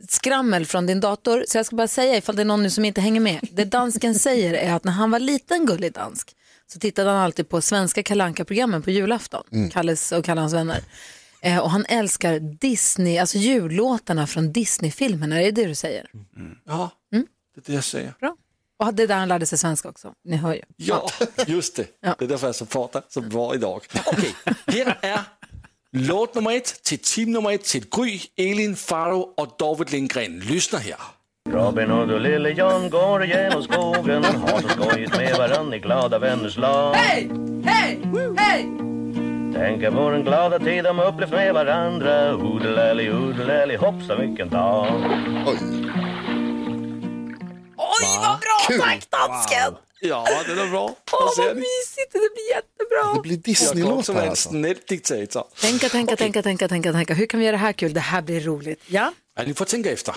[0.07, 1.43] skrammel från din dator.
[1.47, 3.47] Så jag ska bara säga ifall det är någon nu som inte hänger med.
[3.51, 6.35] Det dansken säger är att när han var liten gullig dansk
[6.73, 9.69] så tittade han alltid på svenska kalanka programmen på julafton.
[9.71, 10.79] Kalles och Kalle hans vänner.
[11.41, 15.41] Eh, och han älskar Disney, alltså jullåtarna från Disney-filmerna.
[15.41, 16.11] Är det det du säger?
[16.65, 18.13] Ja, det är det jag säger.
[18.19, 18.35] Bra.
[18.83, 20.13] Och det är där han lärde sig svenska också.
[20.23, 20.61] Ni hör ju.
[20.75, 21.09] Ja,
[21.47, 21.87] just det.
[22.01, 22.15] Ja.
[22.19, 23.81] Det är därför jag så pratar så bra idag.
[24.05, 24.35] Okej,
[24.67, 25.19] här är
[25.91, 30.39] låt nummer ett till team nummer ett till Gry, Elin, Faro och David Lindgren.
[30.39, 30.95] Lyssna här.
[31.49, 36.19] Robin Hood och Lille John går genom skogen har så skojigt med varann i glada
[36.19, 36.93] vänners lag.
[36.93, 37.29] Hej!
[37.65, 37.99] Hej!
[38.37, 38.69] Hej!
[39.59, 42.35] Tänker på den glada tid de upplevt med varandra.
[42.35, 44.87] Odelälli, odelälli, hoppsan vilken dag.
[45.47, 45.57] Oj.
[47.77, 48.79] Oj, vad bra!
[48.79, 49.73] Tack dansken!
[50.01, 50.95] Ja, det är bra.
[51.11, 53.13] Åh, vad mysigt, det blir jättebra.
[53.13, 54.49] Det blir vara en alltså.
[54.87, 55.43] diktator.
[55.61, 57.13] Tänka, tänka, tänka, tänka, tänka, tänka.
[57.13, 57.93] Hur kan vi göra det här kul?
[57.93, 58.83] Det här blir roligt.
[58.87, 59.13] Ja?
[59.35, 60.15] Ja, ni får tänka efter.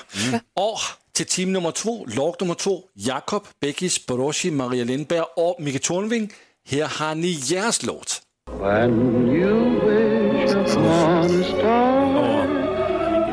[0.56, 0.78] Och
[1.12, 6.32] till team nummer två, lag nummer två, Jakob, Beckis, Boroschi, Maria Lindberg och Micke Tornving.
[6.68, 8.22] Här har ni deras låt.
[8.62, 12.46] When you wish upon a star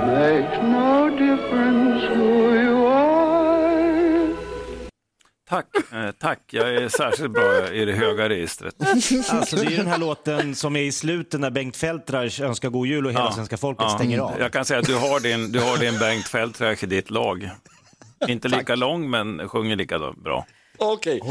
[0.07, 4.35] makes no difference who you are.
[5.49, 6.39] Tack, eh, tack.
[6.51, 8.75] Jag är särskilt bra i det höga registret.
[9.29, 12.69] Alltså det är ju den här låten som är i slutet när Bengt Feltrars önskar
[12.69, 14.33] god jul och hela svenska folket stänger av.
[14.39, 17.49] Jag kan säga att du har din, du har din Bengt Feldtrack i ditt lag.
[18.27, 20.45] Inte lika lång, men sjunger lika bra.
[20.79, 21.21] Okej,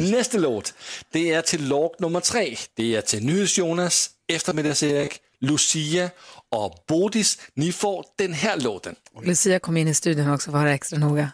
[0.00, 0.74] nästa låt.
[1.10, 2.56] Det är till lag nummer tre.
[2.74, 6.10] Det är till NyhetsJonas, Eftermiddags-Erik, Lucia
[6.48, 7.38] och Bodis.
[7.54, 8.94] Ni får den här låten.
[9.24, 11.30] Lucia kom in i studion också för att höra extra noga.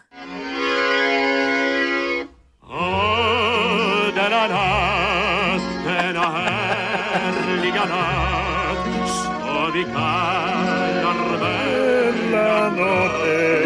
[4.15, 13.58] Denna natt, denna härliga natt så vi kallar mellanåt Ah,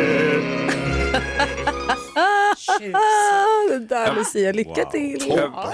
[3.69, 5.23] det där Lucia, lycka till.
[5.27, 5.73] Ja.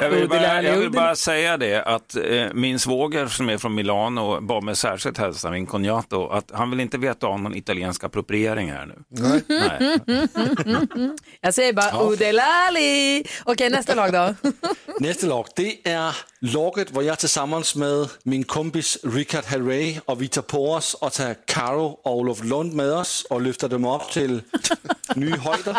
[0.00, 3.48] Jag vill, bara, Odelali, jag vill odel- bara säga det att eh, min svåger som
[3.48, 7.42] är från Milano bad mig särskilt hälsa min cognato att han vill inte veta om
[7.42, 8.94] någon italiensk appropriering här nu.
[9.08, 9.40] Nej.
[11.40, 12.02] Jag säger bara Ja.
[12.04, 13.24] Odelali.
[13.44, 14.34] Okej, nästa lag då.
[15.00, 20.28] Nästa lag, det är laget, hvor jag tillsammans med min kompis Richard Herrey och vi
[20.28, 24.10] tar på oss och tar Karo och Olof Lund med oss och lyfter dem upp
[24.12, 24.42] till
[25.16, 25.76] nya höjder.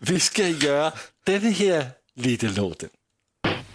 [0.00, 0.92] Vi ska göra
[1.24, 2.88] den här lilla låten.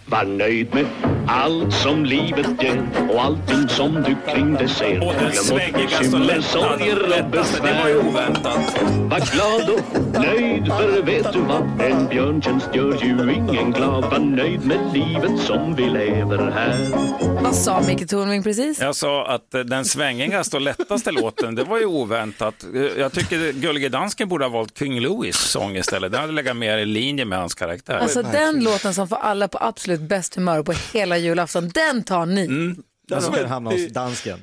[0.06, 0.86] Var nöjd med
[1.28, 5.06] allt som livet ger och allting som du kring dig ser.
[5.06, 8.82] Och den svängigaste och och lättaste, det var ju oväntat.
[9.10, 11.80] Var glad och nöjd, för vet du vad?
[11.80, 14.04] En björntjänst gör ju ingen glad.
[14.04, 16.88] Var nöjd med livet som vi lever här.
[17.42, 18.80] Vad sa Micke Tornving precis?
[18.80, 22.66] Jag sa att eh, den svängigaste och lättaste låten, det var ju oväntat.
[22.74, 26.12] Eh, Jag tycker Gullige Dansken borde ha valt King Louis sång istället.
[26.12, 27.98] Den hade legat mer i linje med hans karaktär.
[27.98, 32.26] Alltså den låten som får alla på absolut bäst humör på hela julafton, den tar
[32.26, 32.40] ni.
[32.44, 32.82] Mm.
[33.08, 34.42] Den ska hamna hos dansken.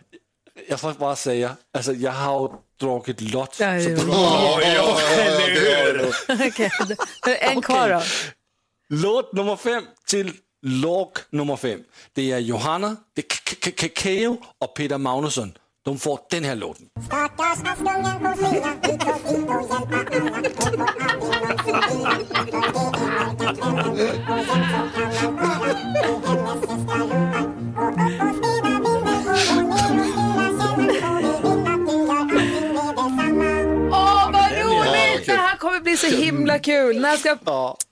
[0.70, 3.58] Jag får bara säga, alltså jag har druckit lott.
[3.60, 4.60] Ja, så det- ja.
[4.62, 6.48] eller hur?
[6.48, 8.02] Okej, En kvar då.
[8.90, 10.32] Låt nummer fem till
[10.66, 11.80] lag nummer fem.
[12.14, 15.54] Det är Johanna, det är K- K- K- Keyyo och Peter Magnusson.
[15.86, 16.86] De får den här låten.
[33.92, 35.26] Åh, vad roligt!
[35.26, 37.02] Det här kommer bli så himla kul.
[37.02, 37.38] När ska,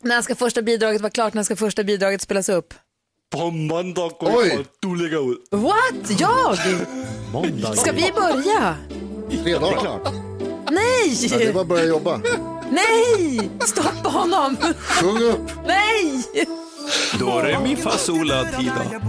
[0.02, 1.34] när ska första bidraget vara klart?
[1.34, 2.74] När ska första bidraget spelas upp?
[3.36, 5.48] På måndag går du lägger ut.
[5.52, 6.20] What?
[6.20, 6.58] Jag?
[7.34, 7.76] Måndag.
[7.76, 8.76] Ska vi börja?
[9.44, 10.02] Tre dagar klart.
[10.06, 10.12] Ja,
[10.68, 11.52] det Nej!
[11.54, 12.22] var att börja jobba.
[12.72, 13.50] Nej!
[13.60, 14.58] Stoppa honom!
[14.78, 15.52] Sjung upp.
[15.66, 16.24] Nej!
[17.20, 19.02] Då är det min fasola tida.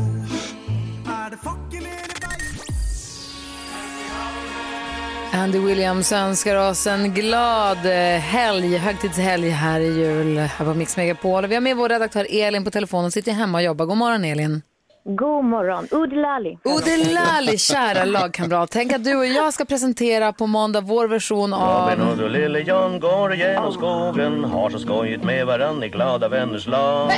[5.33, 10.97] Andy Williams önskar oss en glad eh, helg, högtidshelg här i jul här på Mix
[10.97, 11.47] Megapol.
[11.47, 13.87] Vi har med vår redaktör Elin på telefonen, sitter hemma och jobbar.
[13.87, 14.63] God morgon Elin.
[15.07, 15.88] God morgon.
[15.90, 16.59] Udlali.
[16.64, 18.71] Odelali, kära lagkamrat.
[18.71, 22.09] Tänk att du och jag ska presentera på måndag vår version Robin av...
[22.09, 26.67] Hood och Lille John går genom skogen Har så skojigt med varann i glada vänners
[26.67, 27.11] lag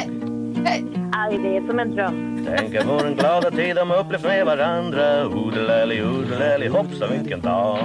[1.12, 2.46] Aj, det är som en dröm.
[2.56, 7.78] Tänker på den glada tid de upplevt med varandra Odelali, odelali, hoppsan vilken dag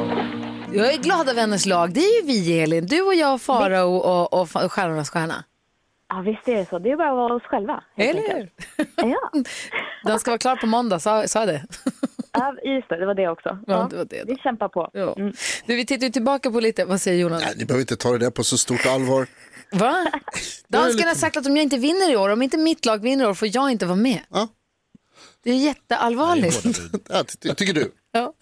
[0.74, 2.86] Jag är glada vänners lag, det är ju vi Elin.
[2.86, 5.44] Du och jag, Farao och, och, och Stjärnornas stjärna.
[6.14, 6.80] Ja, visst är det så.
[6.80, 7.84] Det är bara att vara oss själva.
[7.96, 8.52] Eller enkelt.
[8.96, 9.32] Ja.
[10.04, 11.66] Den ska vara klar på måndag, sa, sa jag det?
[12.34, 12.98] ja, just det.
[13.00, 13.58] Det var det också.
[13.68, 14.90] Ja, det var det Vi kämpar på.
[14.94, 15.16] Ja.
[15.66, 17.42] Du, vi tittar ju tillbaka på lite, vad säger Jonas?
[17.46, 19.28] Nej, ni behöver inte ta det där på så stort allvar.
[19.72, 20.12] Va?
[20.68, 23.26] Dansken har sagt att om jag inte vinner i år, om inte mitt lag vinner
[23.26, 24.20] i år får jag inte vara med.
[24.30, 24.48] Ja.
[25.44, 26.64] Det är jätteallvarligt.
[27.10, 27.92] Ja, ty- tycker du?
[28.14, 28.34] Ja.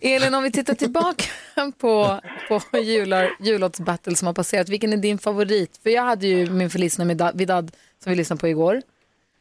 [0.00, 1.24] Elin, om vi tittar tillbaka
[1.80, 5.80] på, på jular, jullåtsbattle som har passerat, vilken är din favorit?
[5.82, 8.82] För jag hade ju min Feliz Navidad Vidad som vi lyssnade på igår.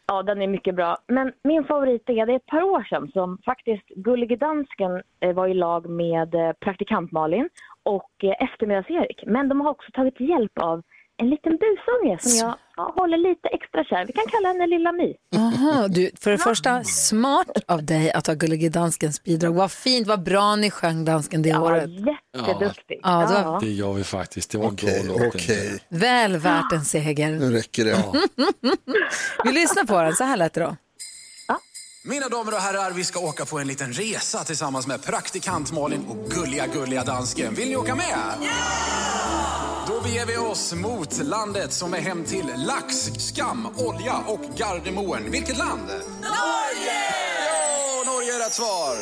[0.08, 0.98] Ja, den är mycket bra.
[1.08, 5.34] Men min favorit är, det är ett par år sedan som faktiskt Gullige Dansken eh,
[5.34, 7.50] var i lag med eh, praktikant Malin
[7.84, 9.24] och eh, eftermiddags-Erik.
[9.28, 10.84] Men de har också tagit hjälp av
[11.18, 14.06] en liten busunge som jag ja, håller lite extra kär.
[14.08, 15.14] Vi kan kalla henne Lilla My.
[15.36, 19.54] Aha, du, för det första, smart av dig att ha Gullige Danskens bidrag.
[19.54, 21.90] Vad fint, vad bra ni sjöng dansken det året.
[21.90, 23.00] Jätteduktig.
[23.04, 24.52] Ja, det var Det gör vi faktiskt.
[24.52, 25.36] Det var en Okej, bra låt.
[25.36, 25.80] okej.
[25.90, 27.32] väl värt en seger.
[27.32, 28.04] Nu räcker det.
[29.44, 30.76] Vi lyssnar på den, så här lät det då.
[32.06, 36.06] Mina damer och herrar, vi ska åka på en liten resa tillsammans med praktikant Malin
[36.10, 37.54] och gulliga, gulliga dansken.
[37.54, 38.16] Vill ni åka med?
[39.88, 45.32] Då beger vi oss mot landet som är hem till lax, skam, olja och Gardermoen.
[45.32, 45.88] Vilket land?
[46.22, 47.04] Norge!
[47.48, 48.96] Ja, Norge är rätt svar.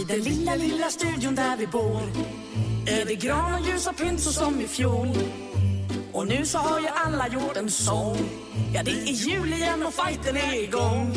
[0.00, 2.02] I den lilla, lilla studion där vi bor
[2.86, 5.08] är det gran och ljusa pynt så som i fjol.
[6.12, 8.18] Och nu så har ju alla gjort en sång.
[8.74, 11.16] Ja, det är jul igen och fighten är igång.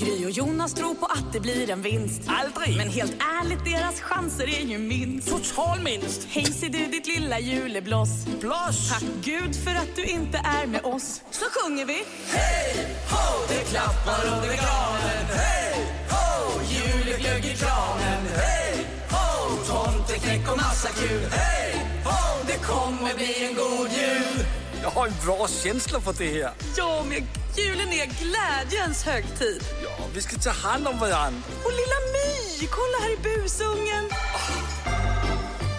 [0.00, 2.22] Gry och Jonas tror på att det blir en vinst.
[2.26, 2.76] Aldrig!
[2.76, 5.28] Men helt ärligt, deras chanser är ju minst.
[5.28, 6.26] Total minst!
[6.30, 8.26] Hej ser du ditt lilla julebloss.
[8.40, 8.90] Bloss!
[8.90, 11.22] Tack Gud för att du inte är med oss.
[11.30, 12.04] Så sjunger vi.
[12.26, 13.46] Hej, ho!
[13.48, 15.26] Det klappar under granen.
[15.36, 15.74] Hej,
[16.10, 16.60] ho!
[16.72, 18.22] Juleglögg i kranen.
[18.36, 19.56] Hej, ho!
[19.66, 21.22] Tomteknäck och massa kul.
[21.30, 22.44] Hej, ho!
[22.46, 24.46] Det kommer bli en god jul.
[24.82, 26.52] Jag har en bra känsla för det här.
[26.76, 29.62] Ja, men julen är glädjens högtid.
[29.84, 31.42] Ja, vi ska ta hand om varandra.
[31.64, 34.10] Och lilla My, kolla här i busungen.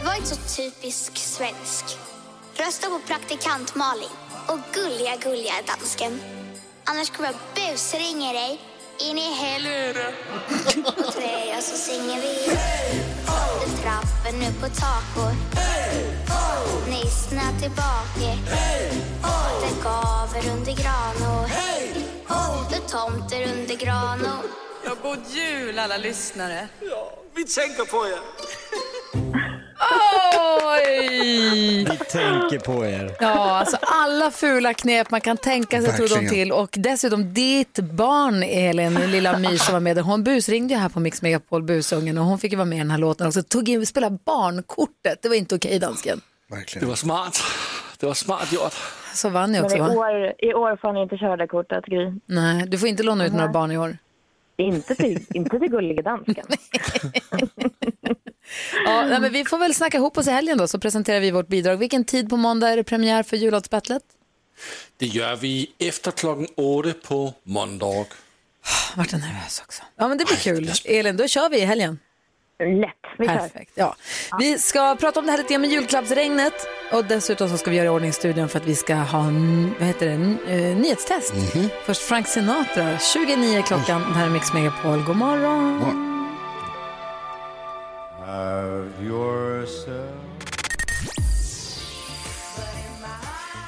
[0.05, 1.85] Var inte så typisk svensk.
[2.55, 4.09] Rösta på praktikant Malin
[4.47, 6.21] och gulliga, gulliga dansken.
[6.85, 8.61] Annars kommer jag busringa dig
[8.99, 10.13] in i helvete.
[10.75, 12.51] På tre så singar vi.
[13.63, 15.37] Under trappen upp på taket.
[15.51, 16.30] Nissen
[17.37, 18.37] är tillbaka.
[19.61, 24.45] Det gaver under gran och det tomter under gran och
[24.85, 26.67] Ja, god jul alla lyssnare.
[27.35, 28.19] Vi tänker på er.
[30.63, 31.85] Oj!
[31.89, 33.15] Vi tänker på er.
[33.19, 36.51] Ja, alltså alla fula knep man kan tänka sig tog de till.
[36.51, 40.89] Och dessutom ditt barn, Elin, lilla My som var med där, hon busringde ju här
[40.89, 43.43] på Mix Megapol, busungen, och hon fick ju vara med i den här låten också.
[43.43, 46.21] Tog in, spela barnkortet, det var inte okej dansken.
[46.79, 47.41] Det var smart.
[47.99, 48.73] Det var smart gjort.
[49.13, 49.89] Så vann Men också i va?
[49.89, 52.13] år, i år får ni inte köra det kortet, Gry.
[52.25, 53.97] Nej, du får inte låna ut några barn i år.
[54.57, 56.45] Inte till, inte till gullige dansken.
[58.85, 61.31] Ja, nej, men vi får väl snacka ihop oss i helgen då, så presenterar vi
[61.31, 61.77] vårt bidrag.
[61.77, 64.03] Vilken tid på måndag är det premiär för jullåtsbattlet?
[64.97, 68.05] Det gör vi efter klockan åtta på måndag.
[68.95, 69.83] Vart jag nervös också.
[69.95, 70.71] Ja, men det blir kul.
[70.85, 71.99] Elin, då kör vi i helgen.
[72.65, 73.27] Lätt, vi.
[73.27, 73.71] Perfekt.
[73.75, 73.95] Ja.
[74.39, 76.53] Vi ska prata om det här lite med julklappsregnet
[76.91, 79.23] och dessutom så ska vi göra i ordning studion för att vi ska ha
[79.79, 80.13] vad heter det,
[80.53, 81.33] eh, nyhetstest.
[81.85, 84.01] Först Frank Sinatra, 29 klockan.
[84.01, 85.03] Det här är Mix Megapol.
[85.03, 86.07] God morgon.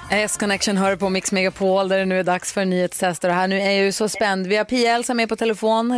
[0.09, 3.29] S-Connection hör på Mix Megapol där det nu är dags för nyhetstester.
[3.29, 4.47] Och här nu är jag ju så spänd.
[4.47, 5.91] Vi har Pia-Elsa med på telefon.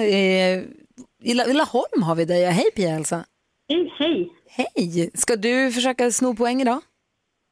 [1.25, 2.41] I La- i Laholm har vi dig.
[2.41, 3.25] Ja, Hej Pia-Elsa.
[3.69, 4.31] Hej, hej.
[4.49, 5.11] Hej.
[5.13, 6.81] Ska du försöka sno poäng idag?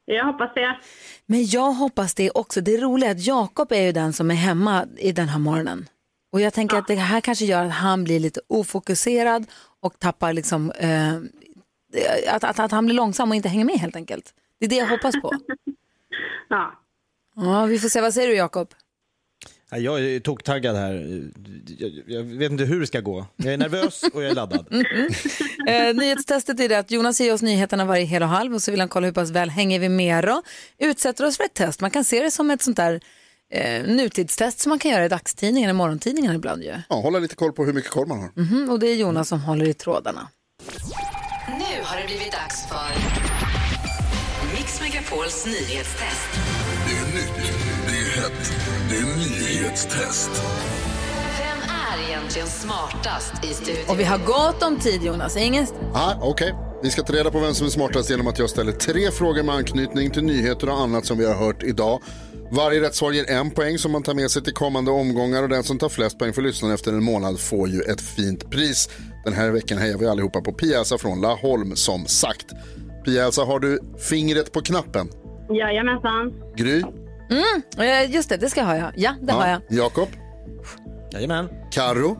[0.05, 0.77] Jag hoppas det.
[1.25, 2.61] Men jag hoppas det också.
[2.61, 5.89] Det roliga är att Jakob är ju den som är hemma i den här morgonen.
[6.31, 9.45] Och jag tänker att det här kanske gör att han blir lite ofokuserad
[9.79, 11.13] och tappar liksom, eh,
[12.35, 14.33] att, att, att han blir långsam och inte hänger med helt enkelt.
[14.59, 15.31] Det är det jag hoppas på.
[16.49, 16.79] Ja.
[17.35, 18.01] Ja, vi får se.
[18.01, 18.67] Vad säger du Jakob?
[19.73, 21.23] Ja, Jag är toktaggad här.
[22.07, 23.25] Jag, vet inte hur det ska gå.
[23.35, 24.67] Jag är nervös och jag är laddad.
[25.67, 28.71] Eh, nyhetstestet är det att Jonas ger oss nyheterna varje hel och halv och så
[28.71, 30.41] vill han kolla hur pass väl hänger vi med då.
[30.77, 31.81] Utsätter oss för ett test.
[31.81, 32.99] Man kan se det som ett sånt där
[33.53, 36.73] eh, nutidstest som man kan göra i dagstidningen eller morgontidningen ibland ju.
[36.89, 38.31] Ja, hålla lite koll på hur mycket koll man har.
[38.35, 40.27] Mhm, och det är Jonas som håller i trådarna.
[41.47, 42.89] Nu har det blivit dags för
[44.57, 46.29] Mix Megapols nyhetstest.
[46.85, 47.53] Det är nytt,
[47.87, 48.53] det är hett,
[48.89, 50.29] det är nyhetstest.
[51.39, 53.83] Vem är egentligen smartast i studion?
[53.87, 55.37] Och vi har gott om tid Jonas.
[55.37, 55.67] Ingen...
[55.93, 58.71] Ah, Okej, vi ska ta reda på vem som är smartast genom att jag ställer
[58.71, 62.01] tre frågor med anknytning till nyheter och annat som vi har hört idag.
[62.51, 65.49] Varje rätt svar ger en poäng som man tar med sig till kommande omgångar och
[65.49, 68.89] den som tar flest poäng för lyssnaren efter en månad får ju ett fint pris.
[69.25, 72.45] Den här veckan hejar vi allihopa på Pia-Elsa från Laholm som sagt.
[73.05, 75.09] Pia-Elsa, har du fingret på knappen?
[75.55, 76.33] Jajamensan.
[76.55, 76.83] Gry?
[77.31, 78.91] Mm, eh, just det, det ska jag ha ja.
[78.95, 79.61] Ja, det har jag.
[79.69, 80.07] Jakob?
[81.13, 81.49] Jajamän.
[81.71, 82.17] Karo?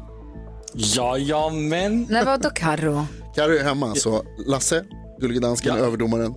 [0.73, 2.07] Jajamän.
[2.09, 3.05] Nej, vadå Carro?
[3.35, 4.85] Karo är hemma, så Lasse,
[5.19, 6.33] Gullige Dansken, överdomaren.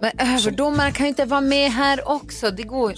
[0.00, 2.50] Men överdomaren kan ju inte vara med här också.
[2.50, 2.92] Det går.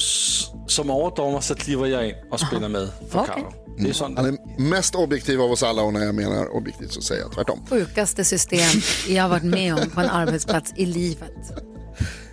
[0.66, 3.34] Som överdomare så kliver jag in och spelar med för Okej.
[3.36, 3.52] Karo.
[3.78, 4.18] Det är sånt.
[4.18, 7.32] Han är mest objektiv av oss alla och när jag menar objektivt så säger jag
[7.32, 7.66] tvärtom.
[7.70, 11.32] Sjukaste system jag har varit med om på en arbetsplats i livet.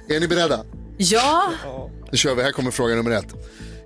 [0.10, 0.66] Är ni beredda?
[0.98, 1.54] Ja,
[2.12, 3.34] Nu kör vi, här kommer fråga nummer ett.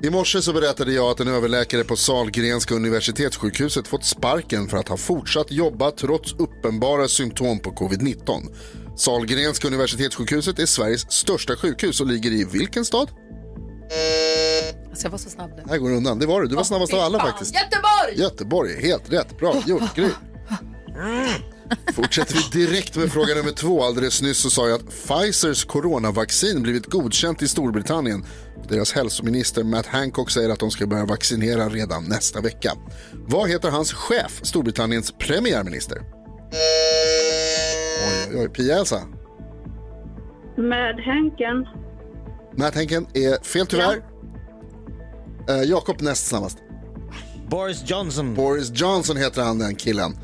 [0.02, 4.88] I morse så berättade jag att en överläkare på Sahlgrenska universitetssjukhuset fått sparken för att
[4.88, 8.54] ha fortsatt jobba trots uppenbara symptom på covid-19.
[8.98, 13.10] Sahlgrenska universitetssjukhuset är Sveriges största sjukhus och ligger i vilken stad?
[14.90, 15.64] alltså jag var så snabb nu.
[15.70, 16.20] Här går undan.
[16.20, 16.48] Det var du.
[16.48, 17.56] Du var snabbast av alla faktiskt.
[17.56, 18.22] Göteborg!
[18.22, 19.38] Göteborg, helt rätt.
[19.38, 20.10] Bra gjort, Gry.
[21.94, 23.84] Fortsätter vi direkt med fråga nummer två.
[23.84, 28.26] Alldeles nyss så sa jag att Pfizers coronavaccin blivit godkänt i Storbritannien.
[28.70, 32.72] Deras hälsominister Matt Hancock säger att de ska börja vaccinera redan nästa vecka.
[33.14, 35.98] Vad heter hans chef, Storbritanniens premiärminister?
[38.02, 38.50] Oj, oj, oj.
[38.50, 39.02] Pia-Elsa.
[40.58, 41.68] Med Henken.
[42.58, 44.04] Matt Henken är fel tyvärr.
[45.50, 46.58] Eh, Jakob näst snabbast.
[47.50, 48.36] Boris Johnson.
[48.36, 50.18] Boris Johnson heter han den killen.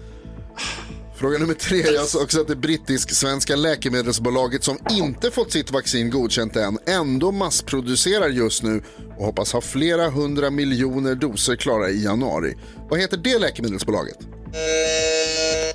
[1.16, 1.78] Fråga nummer tre.
[1.78, 7.32] Jag sa också att det brittisk-svenska läkemedelsbolaget som inte fått sitt vaccin godkänt än ändå
[7.32, 8.84] massproducerar just nu
[9.18, 12.58] och hoppas ha flera hundra miljoner doser klara i januari.
[12.90, 14.18] Vad heter det läkemedelsbolaget?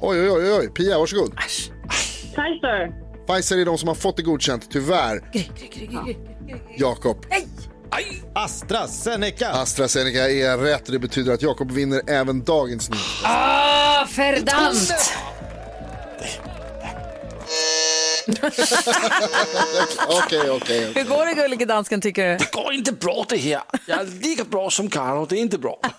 [0.01, 0.69] Oj, oj, oj, oj.
[0.69, 1.35] Pia, varsågod.
[1.37, 2.93] Pfizer.
[3.27, 5.31] Pfizer är de som har fått det godkänt, tyvärr.
[6.79, 7.27] Jakob.
[8.35, 9.49] AstraZeneca.
[9.53, 10.87] AstraZeneca är rätt.
[10.87, 13.05] Det betyder att Jakob vinner även dagens nyhet.
[13.25, 14.93] Ah, verdammt!
[20.09, 20.93] Okej, okej.
[20.95, 22.37] Hur går det gullige dansken tycker du?
[22.37, 23.61] Det går inte bra det här.
[23.87, 25.81] Jag är lika bra som Karo, det är inte bra.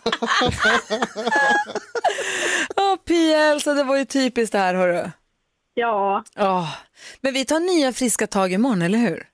[2.78, 5.12] Åh, Pia Elsa, det var ju typiskt det här hörru.
[5.74, 6.24] Ja.
[6.40, 6.70] Åh,
[7.22, 9.28] Men vi tar nya friska tag imorgon, eller hur?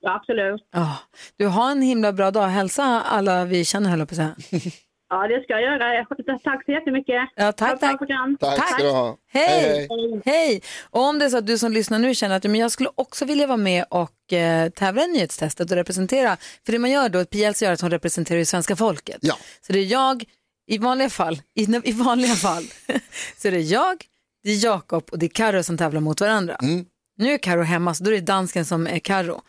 [0.00, 0.60] Ja, absolut.
[0.72, 0.96] Ja.
[1.36, 2.46] Du har en himla bra dag.
[2.46, 4.34] Hälsa alla vi känner, höll jag på att säga.
[5.10, 6.06] Ja, det ska jag göra.
[6.44, 7.28] Tack så jättemycket.
[7.34, 7.98] Ja, tack, tack.
[7.98, 8.36] program.
[8.40, 9.16] Tack ska du ha.
[9.32, 9.88] Hej!
[10.24, 10.62] Hej!
[10.90, 12.90] Och om det är så att du som lyssnar nu känner att men jag skulle
[12.94, 16.36] också vilja vara med och eh, tävla i nyhetstestet och representera,
[16.66, 19.18] för det man gör då, alltså gör att hon representerar ju svenska folket.
[19.20, 19.34] Ja.
[19.60, 20.24] Så det är jag,
[20.66, 22.62] i vanliga fall, i, i vanliga fall,
[23.36, 24.04] så det är jag,
[24.42, 26.54] det är Jakob och det är Karo som tävlar mot varandra.
[26.54, 26.84] Mm.
[27.16, 29.42] Nu är Karo hemma, så då är det dansken som är Karo.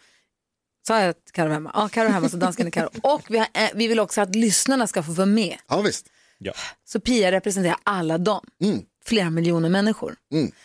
[0.89, 1.71] Sa jag att Karo hemma?
[1.73, 2.89] Ja, Karo hemma, så dansken är Karo.
[3.03, 5.57] Och vi, har, eh, vi vill också att lyssnarna ska få vara med.
[5.67, 6.05] Ja, visst.
[6.37, 6.53] Ja.
[6.85, 8.81] Så Pia representerar alla dem, Mm.
[9.05, 10.15] flera miljoner människor.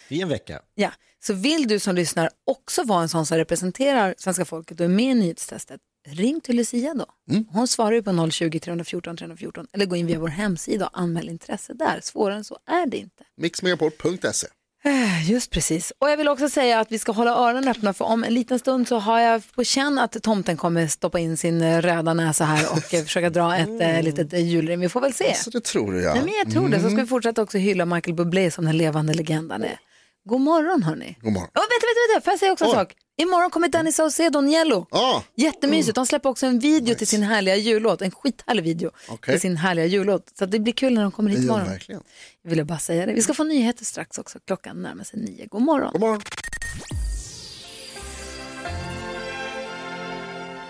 [0.09, 0.61] I en vecka.
[0.75, 0.93] Ja,
[1.27, 4.89] så vill du som lyssnar också vara en sån som representerar svenska folket och är
[4.89, 7.07] med i nyhetstestet, ring till Lucia då.
[7.51, 11.29] Hon svarar ju på 020 314 314 eller gå in via vår hemsida och anmäl
[11.29, 12.01] intresse där.
[12.03, 13.25] Svårare än så är det inte.
[13.37, 14.47] Mixmegapol.se.
[15.25, 15.93] Just precis.
[15.99, 18.59] Och jag vill också säga att vi ska hålla öronen öppna för om en liten
[18.59, 22.73] stund så har jag på känn att tomten kommer stoppa in sin röda näsa här
[22.73, 24.81] och eh, försöka dra ett eh, litet eh, julrim.
[24.81, 25.35] Vi får väl se.
[25.35, 26.15] Så det tror du ja.
[26.15, 26.81] Nej, men jag tror det.
[26.81, 29.79] Så ska vi fortsätta också hylla Michael Bublé som den levande legenden är.
[30.25, 31.17] God morgon hörni.
[31.21, 31.49] God morgon.
[31.55, 32.77] Oh, vänta, vänta, vänta, får jag säga också en Oj.
[32.77, 32.95] sak?
[33.17, 34.87] Imorgon kommer Danny Saucedo Niello.
[34.91, 35.21] Ah.
[35.37, 35.95] Jättemysigt.
[35.95, 38.03] De släpper också en video till sin härliga jullåt.
[38.03, 39.35] En skithärlig video Okej.
[39.35, 40.33] till sin härliga jullåt.
[40.39, 41.67] Så det blir kul när de kommer hit Det imorgon.
[41.69, 42.03] verkligen.
[42.43, 43.13] Jag ville bara säga det.
[43.13, 44.39] Vi ska få nyheter strax också.
[44.47, 45.47] Klockan närmar sig nio.
[45.47, 45.93] God morgon.
[45.93, 46.21] God morgon.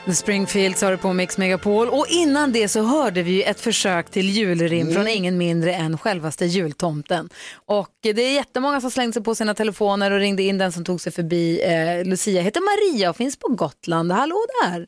[0.07, 4.11] The Springfields har det på Mix Megapol och innan det så hörde vi ett försök
[4.11, 7.29] till julrim från ingen mindre än självaste jultomten.
[7.67, 10.85] Och det är jättemånga som slängde sig på sina telefoner och ringde in den som
[10.85, 11.61] tog sig förbi.
[11.63, 14.13] Eh, Lucia heter Maria och finns på Gotland.
[14.13, 14.87] Hallå där!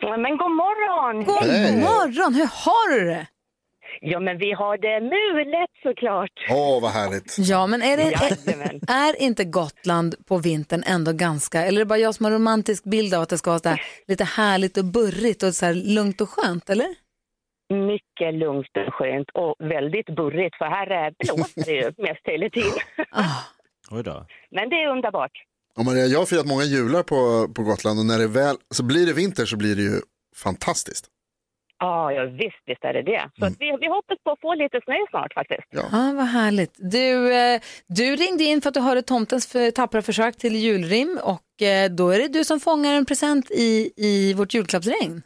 [0.00, 1.24] Ja, men god morgon!
[1.24, 1.76] God Hej.
[1.80, 2.34] morgon!
[2.34, 3.26] Hur har du det?
[4.00, 6.30] Ja, men vi har det mulet såklart.
[6.50, 7.36] Åh, vad härligt.
[7.38, 11.88] Ja, men är, det, är, är inte Gotland på vintern ändå ganska, eller är det
[11.88, 14.76] bara jag som har romantisk bild av att det ska vara så här lite härligt
[14.76, 16.86] och burrigt och så här lugnt och skönt, eller?
[17.92, 22.78] Mycket lugnt och skönt och väldigt burrigt för här blåser det ju mest hela tiden.
[23.90, 24.26] Oj då.
[24.50, 25.32] Men det är underbart.
[25.78, 28.84] Och Maria, jag har firat många jular på, på Gotland och när det väl, så
[28.84, 30.00] blir det vinter så blir det ju
[30.36, 31.06] fantastiskt.
[31.84, 33.22] Ja, ja visst, visst är det det.
[33.38, 35.68] Så att vi, vi hoppas på att få lite snö snart faktiskt.
[35.70, 35.82] Ja.
[35.92, 36.74] Ja, vad härligt.
[36.78, 41.18] Du, eh, du ringde in för att du hörde tomtens för, tappra försök till julrim
[41.22, 45.22] och eh, då är det du som fångar en present i, i vårt julklappsregn.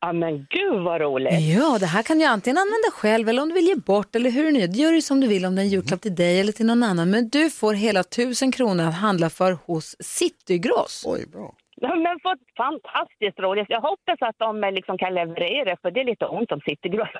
[0.00, 1.40] Ja, men gud vad roligt.
[1.58, 4.30] Ja, det här kan du antingen använda själv eller om du vill ge bort eller
[4.30, 4.66] hur nu.
[4.66, 6.66] Det gör du som du vill om det är en julklapp till dig eller till
[6.66, 7.10] någon annan.
[7.10, 11.04] Men du får hela tusen kronor att handla för hos Citygross.
[11.06, 11.54] Oj, bra.
[11.80, 13.66] Men vad fantastiskt roligt.
[13.68, 17.08] Jag hoppas att de eh, liksom kan leverera för det är lite ont om Citygross.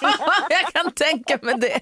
[0.00, 1.80] ja, jag kan tänka mig det.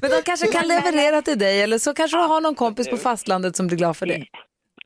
[0.00, 2.96] Men de kanske kan leverera till dig eller så kanske du har någon kompis på
[2.96, 4.26] fastlandet som blir glad för det.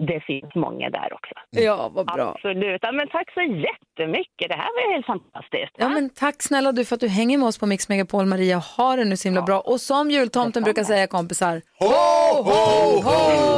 [0.09, 1.35] Det finns många där också.
[1.51, 2.33] Ja, vad bra.
[2.35, 2.79] Absolut.
[2.83, 4.49] Ja, men tack så jättemycket.
[4.49, 5.73] Det här var helt fantastiskt.
[5.79, 8.57] Ja, men tack snälla du för att du hänger med oss på Mix Megapol, Maria.
[8.57, 9.61] Ha det nu så himla bra.
[9.61, 11.87] Och som jultomten brukar säga kompisar, ho,
[12.43, 13.51] ho, ho!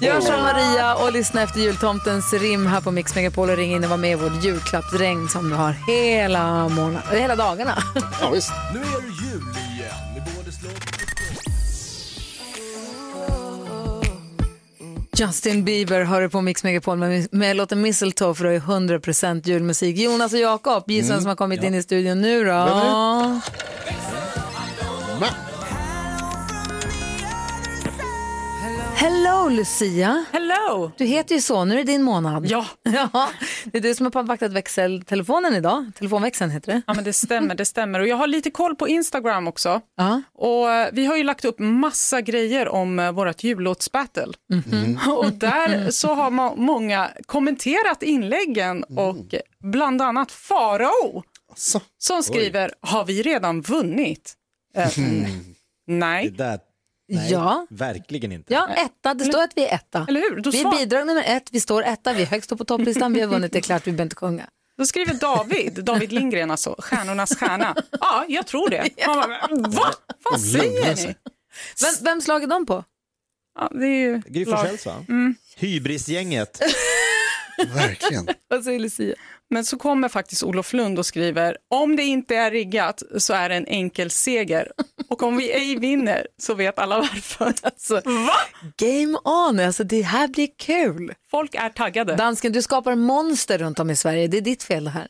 [0.00, 3.84] Gör som Maria och lyssna efter jultomtens rim här på Mix Megapol och ring in
[3.84, 6.68] och var med i vårt julklappsregn som du har hela,
[7.12, 7.74] hela dagarna.
[8.20, 8.52] Ja, visst.
[8.74, 9.63] Nu är det jul
[15.16, 19.48] Justin Bieber hör du på Mix Megapol med, med låten Mistletoe för det är 100%
[19.48, 19.98] julmusik.
[19.98, 23.40] Jonas och Jakob, gissa vem som har kommit in i studion nu då?
[25.20, 25.53] Vem
[29.44, 30.24] Hello Lucia!
[30.32, 30.90] Hello!
[30.96, 32.46] Du heter ju så, nu är det din månad.
[32.46, 32.66] Ja.
[32.82, 33.28] ja
[33.64, 35.90] det är du som har vaktat växeltelefonen idag.
[35.94, 36.82] Telefonväxeln heter det.
[36.86, 38.00] Ja, men det stämmer, det stämmer.
[38.00, 39.80] Och jag har lite koll på Instagram också.
[39.96, 40.22] Ja.
[40.34, 44.32] Och eh, vi har ju lagt upp massa grejer om eh, vårt jullåtsbattle.
[45.16, 51.22] Och där så har må- många kommenterat inläggen och bland annat Farao
[51.98, 54.34] som skriver, har vi redan vunnit?
[54.76, 54.88] Eh,
[55.86, 56.30] nej.
[56.30, 56.58] Det där,
[57.08, 57.66] nej, Ja.
[57.70, 58.52] verkligen inte.
[58.54, 59.14] Ja, etta.
[59.14, 60.06] Det står att vi är etta.
[60.08, 60.40] Eller hur?
[60.40, 63.12] Då Vi är bidrag nummer ett, vi står etta, vi är högst upp på topplistan,
[63.12, 64.46] vi har vunnit, det är klart, vi behöver inte sjunga.
[64.78, 67.76] Då skriver David, David Lindgren alltså, stjärnornas stjärna.
[68.00, 68.88] Ja, jag tror det.
[69.06, 69.94] Man bara, Va?
[70.30, 71.14] Vad säger ni?
[71.82, 72.84] Vem, vem slager de på?
[73.58, 75.04] Ja, det är ju Gry Forssells va?
[75.08, 75.34] Mm.
[75.56, 76.60] Hybrisgänget.
[77.74, 78.28] Verkligen.
[78.48, 79.14] Vad säger Lucia?
[79.50, 83.48] Men så kommer faktiskt Olof Lund och skriver, om det inte är riggat så är
[83.48, 84.72] det en enkel seger.
[85.08, 87.54] Och om vi ej vinner så vet alla varför.
[87.62, 88.00] Alltså,
[88.76, 91.14] Game on, alltså det här blir kul.
[91.30, 92.16] Folk är taggade.
[92.16, 95.08] Dansken, du skapar monster runt om i Sverige, det är ditt fel det här.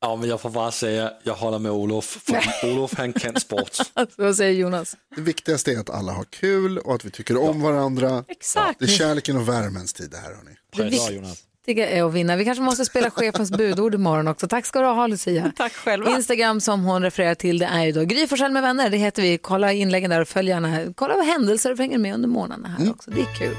[0.00, 3.78] Ja, men jag får bara säga, jag håller med Olof, för Olof han kan sport.
[4.16, 4.96] Vad säger Jonas?
[5.16, 8.24] Det viktigaste är att alla har kul och att vi tycker om varandra.
[8.28, 8.78] Exakt.
[8.78, 10.56] Det är kärleken och värmens tid det här hörni.
[10.76, 11.42] Det, vik- Bra Jonas.
[11.66, 12.36] Viktiga är att vinna.
[12.36, 14.48] Vi kanske måste spela chefens budord imorgon också.
[14.48, 15.52] Tack ska du ha Lucia.
[15.56, 16.10] Tack själva.
[16.10, 18.90] Instagram som hon refererar till det är ju då Gry Forssell med vänner.
[18.90, 19.38] Det heter vi.
[19.38, 20.92] Kolla inläggen där och följ gärna.
[20.94, 23.10] Kolla vad händelser du hänger med under månaderna här också.
[23.10, 23.56] Det är kul.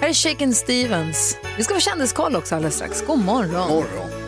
[0.00, 1.36] Här är Shaken Stevens.
[1.56, 3.06] Vi ska få kändiskoll också alldeles strax.
[3.06, 3.68] God morgon.
[3.68, 4.27] morgon.